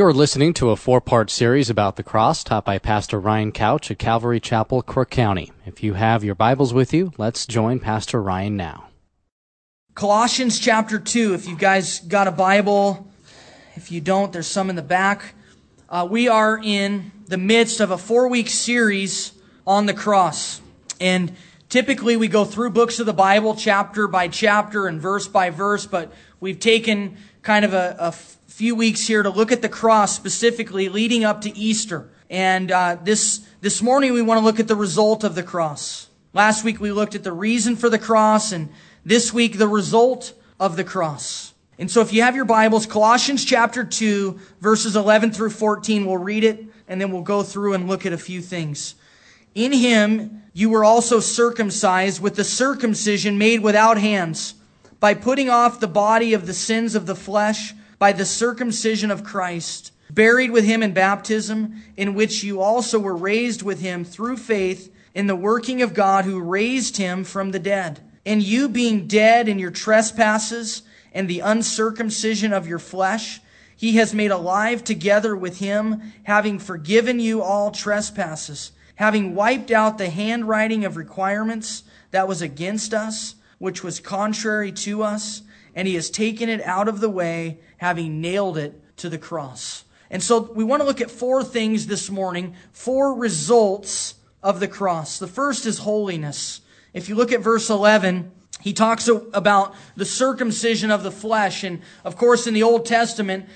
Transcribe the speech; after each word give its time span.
You're 0.00 0.14
listening 0.14 0.54
to 0.54 0.70
a 0.70 0.76
four 0.76 1.02
part 1.02 1.28
series 1.28 1.68
about 1.68 1.96
the 1.96 2.02
cross 2.02 2.42
taught 2.42 2.64
by 2.64 2.78
Pastor 2.78 3.20
Ryan 3.20 3.52
Couch 3.52 3.90
at 3.90 3.98
Calvary 3.98 4.40
Chapel, 4.40 4.80
Crook 4.80 5.10
County. 5.10 5.52
If 5.66 5.82
you 5.82 5.92
have 5.92 6.24
your 6.24 6.34
Bibles 6.34 6.72
with 6.72 6.94
you, 6.94 7.12
let's 7.18 7.44
join 7.44 7.80
Pastor 7.80 8.22
Ryan 8.22 8.56
now. 8.56 8.88
Colossians 9.94 10.58
chapter 10.58 10.98
2, 10.98 11.34
if 11.34 11.46
you 11.46 11.54
guys 11.54 11.98
got 11.98 12.26
a 12.26 12.30
Bible, 12.30 13.12
if 13.76 13.92
you 13.92 14.00
don't, 14.00 14.32
there's 14.32 14.46
some 14.46 14.70
in 14.70 14.76
the 14.76 14.80
back. 14.80 15.34
Uh, 15.86 16.08
we 16.10 16.28
are 16.28 16.58
in 16.64 17.12
the 17.26 17.36
midst 17.36 17.80
of 17.80 17.90
a 17.90 17.98
four 17.98 18.30
week 18.30 18.48
series 18.48 19.32
on 19.66 19.84
the 19.84 19.92
cross. 19.92 20.62
And 20.98 21.36
typically 21.68 22.16
we 22.16 22.28
go 22.28 22.46
through 22.46 22.70
books 22.70 23.00
of 23.00 23.04
the 23.04 23.12
Bible 23.12 23.54
chapter 23.54 24.08
by 24.08 24.28
chapter 24.28 24.86
and 24.86 24.98
verse 24.98 25.28
by 25.28 25.50
verse, 25.50 25.84
but 25.84 26.10
we've 26.40 26.58
taken 26.58 27.18
kind 27.42 27.66
of 27.66 27.74
a, 27.74 27.96
a 27.98 28.12
few 28.50 28.74
weeks 28.74 29.06
here 29.06 29.22
to 29.22 29.30
look 29.30 29.52
at 29.52 29.62
the 29.62 29.68
cross 29.68 30.14
specifically 30.14 30.88
leading 30.88 31.24
up 31.24 31.42
to 31.42 31.56
Easter. 31.56 32.10
And 32.28 32.70
uh, 32.72 32.96
this 33.02 33.46
this 33.60 33.80
morning 33.80 34.12
we 34.12 34.22
want 34.22 34.40
to 34.40 34.44
look 34.44 34.58
at 34.58 34.66
the 34.66 34.76
result 34.76 35.22
of 35.22 35.36
the 35.36 35.42
cross. 35.42 36.08
Last 36.32 36.64
week 36.64 36.80
we 36.80 36.90
looked 36.90 37.14
at 37.14 37.22
the 37.22 37.32
reason 37.32 37.76
for 37.76 37.88
the 37.88 37.98
cross, 37.98 38.52
and 38.52 38.70
this 39.04 39.32
week 39.32 39.56
the 39.56 39.68
result 39.68 40.34
of 40.58 40.76
the 40.76 40.84
cross. 40.84 41.54
And 41.78 41.88
so 41.90 42.00
if 42.00 42.12
you 42.12 42.22
have 42.22 42.36
your 42.36 42.44
Bibles, 42.44 42.86
Colossians 42.86 43.44
chapter 43.44 43.84
2, 43.84 44.38
verses 44.60 44.96
11 44.96 45.30
through 45.30 45.50
14, 45.50 46.04
we'll 46.04 46.18
read 46.18 46.44
it 46.44 46.64
and 46.88 47.00
then 47.00 47.12
we'll 47.12 47.22
go 47.22 47.42
through 47.42 47.74
and 47.74 47.88
look 47.88 48.04
at 48.04 48.12
a 48.12 48.18
few 48.18 48.40
things. 48.40 48.96
In 49.54 49.72
him 49.72 50.42
you 50.52 50.70
were 50.70 50.84
also 50.84 51.20
circumcised 51.20 52.20
with 52.20 52.34
the 52.34 52.44
circumcision 52.44 53.38
made 53.38 53.62
without 53.62 53.96
hands, 53.96 54.54
by 54.98 55.14
putting 55.14 55.48
off 55.48 55.80
the 55.80 55.88
body 55.88 56.34
of 56.34 56.46
the 56.46 56.52
sins 56.52 56.94
of 56.96 57.06
the 57.06 57.14
flesh 57.14 57.74
by 58.00 58.12
the 58.12 58.24
circumcision 58.24 59.10
of 59.10 59.22
Christ, 59.22 59.92
buried 60.10 60.50
with 60.50 60.64
him 60.64 60.82
in 60.82 60.94
baptism, 60.94 61.82
in 61.98 62.14
which 62.14 62.42
you 62.42 62.60
also 62.60 62.98
were 62.98 63.14
raised 63.14 63.62
with 63.62 63.80
him 63.80 64.04
through 64.04 64.38
faith 64.38 64.92
in 65.14 65.26
the 65.26 65.36
working 65.36 65.82
of 65.82 65.92
God 65.92 66.24
who 66.24 66.40
raised 66.40 66.96
him 66.96 67.24
from 67.24 67.50
the 67.50 67.58
dead. 67.58 68.00
And 68.24 68.42
you 68.42 68.70
being 68.70 69.06
dead 69.06 69.48
in 69.48 69.58
your 69.58 69.70
trespasses 69.70 70.82
and 71.12 71.28
the 71.28 71.40
uncircumcision 71.40 72.54
of 72.54 72.66
your 72.66 72.78
flesh, 72.78 73.40
he 73.76 73.96
has 73.96 74.14
made 74.14 74.30
alive 74.30 74.82
together 74.82 75.36
with 75.36 75.58
him, 75.58 76.12
having 76.22 76.58
forgiven 76.58 77.20
you 77.20 77.42
all 77.42 77.70
trespasses, 77.70 78.72
having 78.94 79.34
wiped 79.34 79.70
out 79.70 79.98
the 79.98 80.08
handwriting 80.08 80.86
of 80.86 80.96
requirements 80.96 81.82
that 82.12 82.26
was 82.26 82.40
against 82.40 82.94
us, 82.94 83.34
which 83.58 83.84
was 83.84 84.00
contrary 84.00 84.72
to 84.72 85.02
us, 85.02 85.42
and 85.74 85.86
he 85.86 85.94
has 85.94 86.10
taken 86.10 86.48
it 86.48 86.62
out 86.62 86.88
of 86.88 87.00
the 87.00 87.08
way 87.08 87.58
having 87.78 88.20
nailed 88.20 88.58
it 88.58 88.80
to 88.98 89.08
the 89.08 89.18
cross. 89.18 89.84
And 90.10 90.22
so 90.22 90.40
we 90.40 90.64
want 90.64 90.80
to 90.82 90.86
look 90.86 91.00
at 91.00 91.10
four 91.10 91.44
things 91.44 91.86
this 91.86 92.10
morning, 92.10 92.54
four 92.72 93.14
results 93.14 94.14
of 94.42 94.60
the 94.60 94.68
cross. 94.68 95.18
The 95.18 95.28
first 95.28 95.66
is 95.66 95.78
holiness. 95.78 96.60
If 96.92 97.08
you 97.08 97.14
look 97.14 97.32
at 97.32 97.40
verse 97.40 97.70
11, 97.70 98.32
he 98.60 98.72
talks 98.72 99.08
about 99.08 99.74
the 99.96 100.04
circumcision 100.04 100.90
of 100.90 101.02
the 101.02 101.10
flesh. 101.10 101.64
And 101.64 101.80
of 102.04 102.16
course, 102.16 102.46
in 102.46 102.54
the 102.54 102.62
Old 102.62 102.86
Testament, 102.86 103.46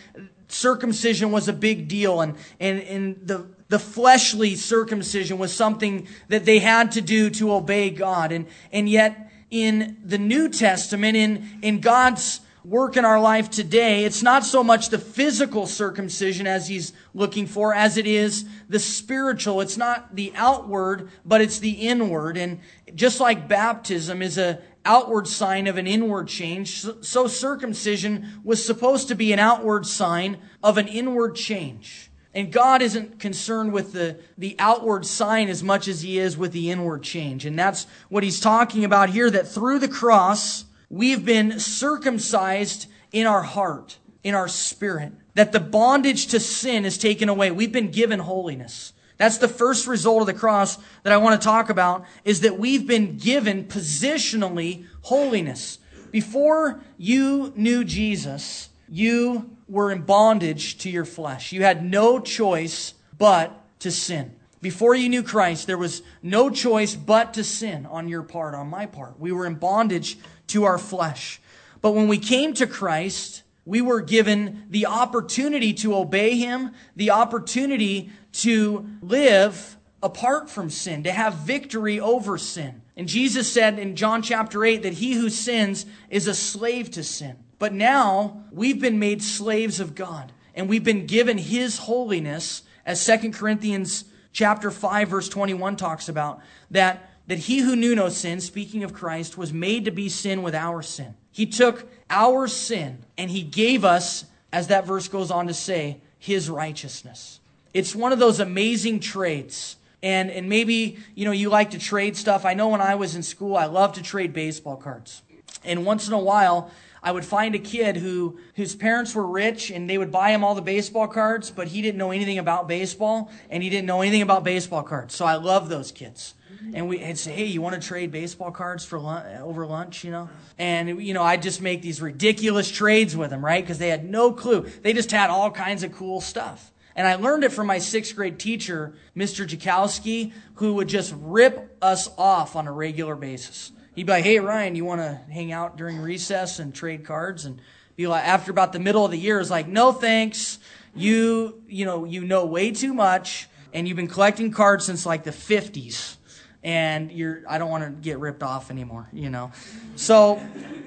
circumcision 0.49 1.33
was 1.33 1.49
a 1.49 1.53
big 1.53 1.89
deal. 1.89 2.21
And, 2.21 2.37
and, 2.61 2.81
and 2.83 3.27
the, 3.27 3.47
the 3.69 3.79
fleshly 3.79 4.55
circumcision 4.55 5.39
was 5.39 5.53
something 5.53 6.07
that 6.29 6.45
they 6.45 6.61
had 6.61 6.93
to 6.93 7.01
do 7.01 7.31
to 7.31 7.53
obey 7.53 7.91
God. 7.91 8.33
And, 8.33 8.47
and 8.73 8.89
yet, 8.89 9.31
in 9.51 9.99
the 10.05 10.19
New 10.19 10.49
Testament, 10.49 11.17
in, 11.17 11.59
in 11.63 11.81
God's 11.81 12.41
work 12.65 12.97
in 12.97 13.05
our 13.05 13.21
life 13.21 13.51
today, 13.51 14.05
it's 14.05 14.23
not 14.23 14.45
so 14.45 14.65
much 14.65 14.89
the 14.89 14.99
physical 14.99 15.67
circumcision 15.67 16.47
as 16.47 16.67
he's 16.67 16.93
looking 17.13 17.47
for 17.47 17.75
as 17.75 17.97
it 17.99 18.07
is 18.07 18.47
the 18.69 18.79
spiritual. 18.79 19.61
It's 19.61 19.77
not 19.77 20.17
the 20.17 20.33
outward, 20.35 21.11
but 21.25 21.41
it's 21.41 21.59
the 21.59 21.73
inward. 21.73 22.37
And 22.37 22.61
just 22.95 23.21
like 23.21 23.49
baptism 23.49 24.23
is 24.23 24.39
a 24.39 24.61
outward 24.85 25.27
sign 25.27 25.67
of 25.67 25.79
an 25.79 25.87
inward 25.87 26.29
change, 26.29 26.85
so 27.01 27.27
circumcision 27.27 28.41
was 28.45 28.65
supposed 28.65 29.09
to 29.09 29.15
be 29.15 29.33
an 29.33 29.39
outward 29.39 29.87
sign 29.87 30.39
of 30.63 30.77
an 30.79 30.89
inward 30.89 31.35
change. 31.35 32.11
And 32.35 32.53
God 32.53 32.83
isn't 32.83 33.21
concerned 33.21 33.73
with 33.73 33.93
the, 33.93 34.19
the 34.37 34.57
outward 34.59 35.07
sign 35.07 35.49
as 35.49 35.63
much 35.63 35.87
as 35.87 36.03
he 36.03 36.19
is 36.19 36.37
with 36.37 36.53
the 36.53 36.71
inward 36.71 37.05
change. 37.05 37.47
And 37.47 37.57
that's 37.57 37.87
what 38.09 38.25
he's 38.25 38.41
talking 38.41 38.85
about 38.85 39.11
here, 39.11 39.31
that 39.31 39.47
through 39.47 39.79
the 39.79 39.89
cross, 39.89 40.65
we've 40.91 41.25
been 41.25 41.61
circumcised 41.61 42.89
in 43.13 43.29
our 43.29 43.43
heart, 43.43 43.99
in 44.25 44.35
our 44.35 44.49
spirit, 44.49 45.13
that 45.35 45.53
the 45.53 45.61
bondage 45.61 46.27
to 46.29 46.41
sin 46.41 46.85
is 46.85 46.99
taken 46.99 47.29
away. 47.29 47.53
We've 47.53 47.71
been 47.71 47.93
given 47.93 48.19
holiness. 48.19 48.93
That's 49.17 49.39
the 49.39 49.49
first 49.49 49.87
result 49.87 50.23
of 50.23 50.27
the 50.27 50.35
cross 50.35 50.77
that 51.05 51.13
I 51.13 51.19
want 51.19 51.41
to 51.41 51.45
talk 51.45 51.71
about 51.71 52.05
is 52.25 52.41
that 52.41 52.59
we've 52.59 52.87
been 52.87 53.17
given 53.17 53.65
positionally 53.65 54.87
holiness. 55.03 55.79
Before 56.11 56.81
you 56.99 57.53
knew 57.55 57.85
Jesus, 57.85 58.71
you 58.89 59.54
were 59.69 59.91
in 59.91 60.03
bondage 60.03 60.79
to 60.79 60.91
your 60.91 61.05
flesh. 61.05 61.53
You 61.53 61.63
had 61.63 61.85
no 61.85 62.21
choice 62.21 62.95
but 63.17 63.61
to 63.81 63.91
sin. 63.91 64.35
Before 64.61 64.95
you 64.95 65.09
knew 65.09 65.23
Christ, 65.23 65.67
there 65.67 65.79
was 65.79 66.03
no 66.23 66.49
choice 66.49 66.95
but 66.95 67.35
to 67.35 67.45
sin 67.45 67.87
on 67.87 68.09
your 68.09 68.23
part, 68.23 68.55
on 68.55 68.69
my 68.69 68.87
part. 68.87 69.21
We 69.21 69.31
were 69.31 69.47
in 69.47 69.57
bondage 69.57 70.17
to 70.49 70.65
our 70.65 70.79
flesh. 70.79 71.41
But 71.83 71.93
when 71.93 72.09
we 72.09 72.19
came 72.19 72.55
to 72.55 72.67
Christ, 72.67 73.43
we 73.67 73.83
were 73.83 74.01
given 74.01 74.65
the 74.71 74.87
opportunity 74.87 75.75
to 75.75 75.95
obey 75.95 76.37
Him, 76.37 76.73
the 76.97 77.11
opportunity 77.11 78.11
to 78.33 78.87
live 79.03 79.77
apart 80.03 80.51
from 80.51 80.71
sin, 80.71 81.03
to 81.03 81.13
have 81.13 81.35
victory 81.35 82.01
over 82.01 82.39
sin. 82.39 82.83
And 82.97 83.09
Jesus 83.09 83.53
said 83.53 83.79
in 83.79 83.97
John 83.97 84.23
chapter 84.23 84.65
8 84.65 84.83
that 84.83 84.95
he 84.95 85.15
who 85.15 85.29
sins 85.29 85.85
is 86.11 86.27
a 86.27 86.35
slave 86.35 86.91
to 86.93 87.03
sin. 87.03 87.37
But 87.65 87.73
now 87.73 88.43
we've 88.53 88.79
been 88.79 88.99
made 88.99 89.23
slaves 89.23 89.81
of 89.81 89.95
God 89.95 90.33
and 90.55 90.69
we've 90.69 90.85
been 90.85 91.07
given 91.07 91.39
his 91.39 91.79
holiness 91.79 92.61
as 92.85 93.03
2 93.07 93.31
Corinthians 93.31 94.05
chapter 94.35 94.71
5 94.71 95.09
verse 95.09 95.31
21 95.31 95.77
talks 95.77 96.11
about 96.11 96.43
that 96.71 97.11
that 97.27 97.39
he 97.39 97.61
who 97.61 97.75
knew 97.75 97.95
no 97.95 98.11
sin, 98.11 98.43
speaking 98.43 98.85
of 98.85 98.93
Christ, 98.93 99.39
was 99.39 99.51
made 99.51 99.87
to 99.87 99.91
be 99.91 100.11
sin 100.11 100.43
with 100.43 100.55
our 100.55 100.83
sin. 100.83 101.15
He 101.33 101.47
took 101.47 101.91
our 102.11 102.49
sin 102.49 103.07
and 103.17 103.31
he 103.31 103.41
gave 103.41 103.83
us, 103.83 104.27
as 104.53 104.67
that 104.67 104.85
verse 104.85 105.09
goes 105.09 105.31
on 105.31 105.47
to 105.47 105.55
say, 105.55 106.03
his 106.19 106.51
righteousness. 106.51 107.41
It's 107.73 107.95
one 107.95 108.13
of 108.13 108.19
those 108.19 108.41
amazing 108.41 109.01
traits. 109.01 109.77
And, 110.03 110.31
and 110.31 110.51
maybe, 110.51 110.99
you 111.15 111.25
know, 111.25 111.33
you 111.33 111.49
like 111.49 111.71
to 111.71 111.79
trade 111.79 112.15
stuff. 112.19 112.45
I 112.45 112.53
know 112.53 112.69
when 112.69 112.83
I 112.83 112.95
was 112.97 113.17
in 113.17 113.23
school, 113.23 113.57
I 113.57 113.65
loved 113.65 113.95
to 113.95 114.03
trade 114.03 114.35
baseball 114.35 114.77
cards. 114.77 115.23
And 115.65 115.87
once 115.87 116.07
in 116.07 116.13
a 116.13 116.19
while, 116.19 116.71
I 117.05 117.13
would 117.13 117.25
find 117.25 117.55
a 117.55 117.59
kid 117.59 117.99
who 117.99 118.39
whose 118.57 118.75
parents 118.75 119.15
were 119.15 119.27
rich 119.27 119.71
and 119.71 119.89
they 119.89 119.99
would 119.99 120.11
buy 120.11 120.31
him 120.31 120.43
all 120.43 120.55
the 120.55 120.63
baseball 120.63 121.07
cards, 121.07 121.51
but 121.51 121.69
he 121.69 121.83
didn't 121.83 121.99
know 121.99 122.11
anything 122.11 122.39
about 122.39 122.67
baseball 122.67 123.31
and 123.51 123.63
he 123.63 123.71
didn't 123.71 123.87
know 123.87 124.01
anything 124.01 124.23
about 124.23 124.43
baseball 124.43 124.83
cards. 124.83 125.15
So 125.15 125.27
I 125.27 125.37
love 125.37 125.69
those 125.69 125.93
kids 125.93 126.35
and 126.73 126.89
we 126.89 127.05
would 127.05 127.19
say, 127.19 127.33
"Hey, 127.33 127.45
you 127.45 127.61
want 127.61 127.81
to 127.81 127.87
trade 127.87 128.11
baseball 128.11 128.51
cards 128.51 128.85
for 128.85 128.99
lunch, 128.99 129.27
over 129.41 129.67
lunch?" 129.67 130.05
You 130.05 130.13
know, 130.13 130.29
and 130.59 131.03
you 131.03 131.13
know, 131.13 131.23
I'd 131.23 131.43
just 131.43 131.61
make 131.61 131.83
these 131.83 132.01
ridiculous 132.01 132.71
trades 132.71 133.17
with 133.17 133.31
them, 133.31 133.45
right? 133.45 133.63
Because 133.63 133.79
they 133.79 133.89
had 133.89 134.09
no 134.09 134.33
clue. 134.33 134.67
They 134.83 134.93
just 134.93 135.11
had 135.11 135.31
all 135.31 135.51
kinds 135.51 135.83
of 135.83 135.93
cool 135.93 136.21
stuff. 136.21 136.73
And 136.97 137.09
I 137.09 137.17
learned 137.17 137.43
it 137.43 137.53
from 137.53 137.67
my 137.67 137.79
sixth 137.79 138.15
grade 138.15 138.39
teacher, 138.39 138.95
Mr. 139.17 139.47
Jakowski, 139.47 140.33
who 140.55 140.75
would 140.75 140.89
just 140.89 141.13
rip 141.19 141.77
us 141.83 142.09
off 142.17 142.55
on 142.55 142.69
a 142.69 142.73
regular 142.73 143.17
basis. 143.17 143.73
He'd 143.95 144.07
be 144.07 144.13
like, 144.13 144.25
"Hey, 144.25 144.41
Ryan, 144.41 144.75
you 144.75 144.85
want 144.85 145.01
to 145.01 145.21
hang 145.33 145.53
out 145.53 145.77
during 145.77 145.99
recess 145.99 146.59
and 146.59 146.75
trade 146.75 147.05
cards?" 147.05 147.45
And 147.45 147.61
be 147.97 148.07
like, 148.07 148.25
after 148.25 148.51
about 148.51 148.73
the 148.73 148.81
middle 148.81 149.05
of 149.05 149.11
the 149.11 149.19
year, 149.19 149.41
it's 149.41 149.51
like, 149.51 149.69
"No, 149.69 149.93
thanks. 149.93 150.59
You, 150.95 151.63
you 151.69 151.85
know, 151.85 152.05
you 152.05 152.25
know 152.25 152.45
way 152.45 152.71
too 152.71 152.95
much." 152.95 153.49
And 153.73 153.89
you've 153.89 153.97
been 153.97 154.09
collecting 154.09 154.53
cards 154.53 154.85
since 154.87 155.05
like 155.05 155.25
the 155.25 155.33
50s 155.33 156.17
and 156.65 157.13
you're 157.13 157.43
I 157.47 157.59
don't 157.59 157.71
want 157.71 157.85
to 157.85 157.91
get 157.91 158.19
ripped 158.19 158.43
off 158.43 158.71
anymore, 158.71 159.09
you 159.13 159.29
know. 159.29 159.53
So, 159.97 160.43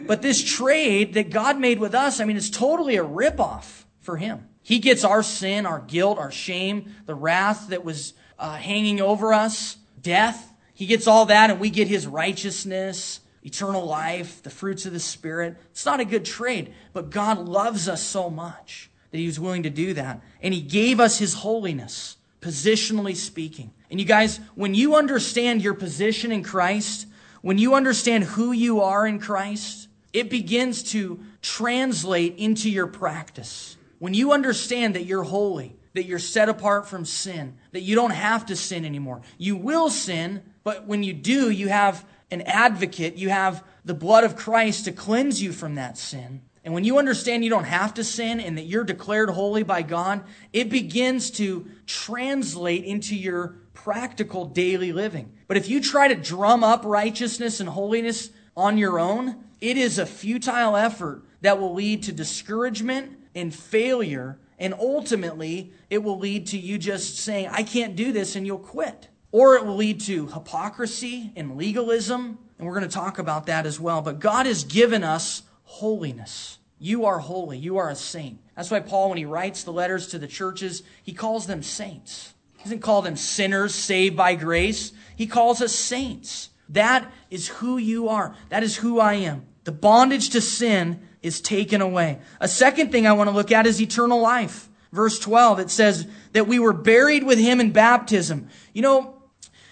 but 0.07 0.21
this 0.21 0.43
trade 0.43 1.13
that 1.13 1.29
God 1.29 1.59
made 1.59 1.79
with 1.79 1.93
us, 1.93 2.19
I 2.19 2.25
mean, 2.25 2.35
it's 2.35 2.49
totally 2.49 2.97
a 2.97 3.03
ripoff 3.03 3.83
for 4.01 4.17
him. 4.17 4.49
He 4.63 4.79
gets 4.79 5.05
our 5.05 5.23
sin, 5.23 5.65
our 5.65 5.79
guilt, 5.79 6.17
our 6.17 6.31
shame, 6.31 6.93
the 7.05 7.15
wrath 7.15 7.69
that 7.69 7.85
was 7.85 8.13
uh, 8.39 8.55
hanging 8.55 8.99
over 8.99 9.31
us, 9.31 9.77
death. 10.01 10.51
He 10.77 10.85
gets 10.85 11.07
all 11.07 11.25
that, 11.25 11.49
and 11.49 11.59
we 11.59 11.71
get 11.71 11.87
his 11.87 12.05
righteousness, 12.05 13.21
eternal 13.43 13.83
life, 13.83 14.43
the 14.43 14.51
fruits 14.51 14.85
of 14.85 14.93
the 14.93 14.99
Spirit. 14.99 15.57
It's 15.71 15.87
not 15.87 15.99
a 15.99 16.05
good 16.05 16.23
trade, 16.23 16.71
but 16.93 17.09
God 17.09 17.39
loves 17.39 17.89
us 17.89 18.03
so 18.03 18.29
much 18.29 18.91
that 19.09 19.17
he 19.17 19.25
was 19.25 19.39
willing 19.39 19.63
to 19.63 19.71
do 19.71 19.95
that. 19.95 20.21
And 20.39 20.53
he 20.53 20.61
gave 20.61 20.99
us 20.99 21.17
his 21.17 21.33
holiness, 21.33 22.17
positionally 22.41 23.15
speaking. 23.15 23.73
And 23.89 23.99
you 23.99 24.05
guys, 24.05 24.39
when 24.53 24.75
you 24.75 24.95
understand 24.95 25.63
your 25.63 25.73
position 25.73 26.31
in 26.31 26.43
Christ, 26.43 27.07
when 27.41 27.57
you 27.57 27.73
understand 27.73 28.25
who 28.25 28.51
you 28.51 28.81
are 28.81 29.07
in 29.07 29.17
Christ, 29.17 29.87
it 30.13 30.29
begins 30.29 30.83
to 30.91 31.19
translate 31.41 32.35
into 32.37 32.69
your 32.69 32.85
practice. 32.85 33.77
When 33.97 34.13
you 34.13 34.31
understand 34.31 34.93
that 34.93 35.05
you're 35.05 35.23
holy, 35.23 35.75
that 35.95 36.05
you're 36.05 36.19
set 36.19 36.49
apart 36.49 36.87
from 36.87 37.03
sin, 37.03 37.57
that 37.71 37.81
you 37.81 37.95
don't 37.95 38.11
have 38.11 38.45
to 38.45 38.55
sin 38.55 38.85
anymore. 38.85 39.21
You 39.39 39.55
will 39.55 39.89
sin, 39.89 40.43
but 40.67 40.85
when 40.85 41.01
you 41.01 41.13
do, 41.13 41.49
you 41.49 41.69
have 41.69 42.05
an 42.29 42.41
advocate, 42.41 43.15
you 43.15 43.29
have 43.29 43.63
the 43.85 43.93
blood 43.93 44.25
of 44.25 44.35
Christ 44.35 44.83
to 44.83 44.91
cleanse 44.91 45.41
you 45.41 45.53
from 45.53 45.75
that 45.75 45.97
sin. 45.97 46.41
And 46.65 46.73
when 46.73 46.83
you 46.83 46.97
understand 46.97 47.45
you 47.45 47.49
don't 47.49 47.63
have 47.63 47.93
to 47.93 48.03
sin 48.03 48.41
and 48.41 48.57
that 48.57 48.65
you're 48.65 48.83
declared 48.83 49.29
holy 49.29 49.63
by 49.63 49.81
God, 49.81 50.25
it 50.51 50.69
begins 50.69 51.31
to 51.31 51.67
translate 51.85 52.83
into 52.83 53.15
your 53.15 53.55
practical 53.73 54.43
daily 54.43 54.91
living. 54.91 55.31
But 55.47 55.55
if 55.55 55.69
you 55.69 55.79
try 55.79 56.09
to 56.09 56.15
drum 56.15 56.65
up 56.65 56.83
righteousness 56.83 57.61
and 57.61 57.69
holiness 57.69 58.29
on 58.57 58.77
your 58.77 58.99
own, 58.99 59.41
it 59.61 59.77
is 59.77 59.97
a 59.97 60.05
futile 60.05 60.75
effort 60.75 61.23
that 61.39 61.61
will 61.61 61.75
lead 61.75 62.03
to 62.03 62.11
discouragement 62.11 63.17
and 63.33 63.55
failure. 63.55 64.37
And 64.59 64.73
ultimately, 64.73 65.71
it 65.89 66.03
will 66.03 66.19
lead 66.19 66.47
to 66.47 66.57
you 66.57 66.77
just 66.77 67.19
saying, 67.19 67.47
I 67.53 67.63
can't 67.63 67.95
do 67.95 68.11
this, 68.11 68.35
and 68.35 68.45
you'll 68.45 68.59
quit. 68.59 69.07
Or 69.37 69.55
it 69.55 69.67
will 69.67 69.75
lead 69.75 69.99
to 70.01 70.25
hypocrisy 70.25 71.31
and 71.35 71.57
legalism. 71.57 72.39
And 72.57 72.67
we're 72.67 72.73
going 72.73 72.89
to 72.89 72.95
talk 72.95 73.19
about 73.19 73.45
that 73.45 73.67
as 73.67 73.79
well. 73.79 74.01
But 74.01 74.19
God 74.19 74.47
has 74.47 74.63
given 74.63 75.03
us 75.03 75.43
holiness. 75.61 76.57
You 76.79 77.05
are 77.05 77.19
holy. 77.19 77.59
You 77.59 77.77
are 77.77 77.91
a 77.91 77.95
saint. 77.95 78.39
That's 78.55 78.71
why 78.71 78.79
Paul, 78.79 79.09
when 79.09 79.19
he 79.19 79.25
writes 79.25 79.63
the 79.63 79.71
letters 79.71 80.07
to 80.07 80.17
the 80.17 80.25
churches, 80.25 80.81
he 81.03 81.13
calls 81.13 81.45
them 81.45 81.61
saints. 81.61 82.33
He 82.57 82.63
doesn't 82.63 82.79
call 82.79 83.03
them 83.03 83.15
sinners 83.15 83.75
saved 83.75 84.17
by 84.17 84.33
grace. 84.33 84.91
He 85.15 85.27
calls 85.27 85.61
us 85.61 85.75
saints. 85.75 86.49
That 86.69 87.07
is 87.29 87.47
who 87.47 87.77
you 87.77 88.09
are. 88.09 88.35
That 88.49 88.63
is 88.63 88.77
who 88.77 88.99
I 88.99 89.13
am. 89.13 89.45
The 89.65 89.71
bondage 89.71 90.31
to 90.31 90.41
sin 90.41 91.07
is 91.21 91.41
taken 91.41 91.79
away. 91.79 92.21
A 92.39 92.47
second 92.47 92.91
thing 92.91 93.05
I 93.05 93.13
want 93.13 93.29
to 93.29 93.35
look 93.35 93.51
at 93.51 93.67
is 93.67 93.79
eternal 93.79 94.19
life. 94.19 94.67
Verse 94.91 95.19
12, 95.19 95.59
it 95.59 95.69
says 95.69 96.07
that 96.33 96.47
we 96.47 96.57
were 96.57 96.73
buried 96.73 97.23
with 97.23 97.37
him 97.37 97.59
in 97.59 97.71
baptism. 97.71 98.49
You 98.73 98.81
know, 98.81 99.13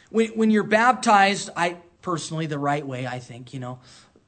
when, 0.10 0.30
when 0.30 0.52
you're 0.52 0.64
baptized, 0.64 1.50
I 1.56 1.78
personally, 2.02 2.46
the 2.46 2.60
right 2.60 2.86
way, 2.86 3.08
I 3.08 3.20
think, 3.20 3.54
you 3.54 3.60
know, 3.60 3.80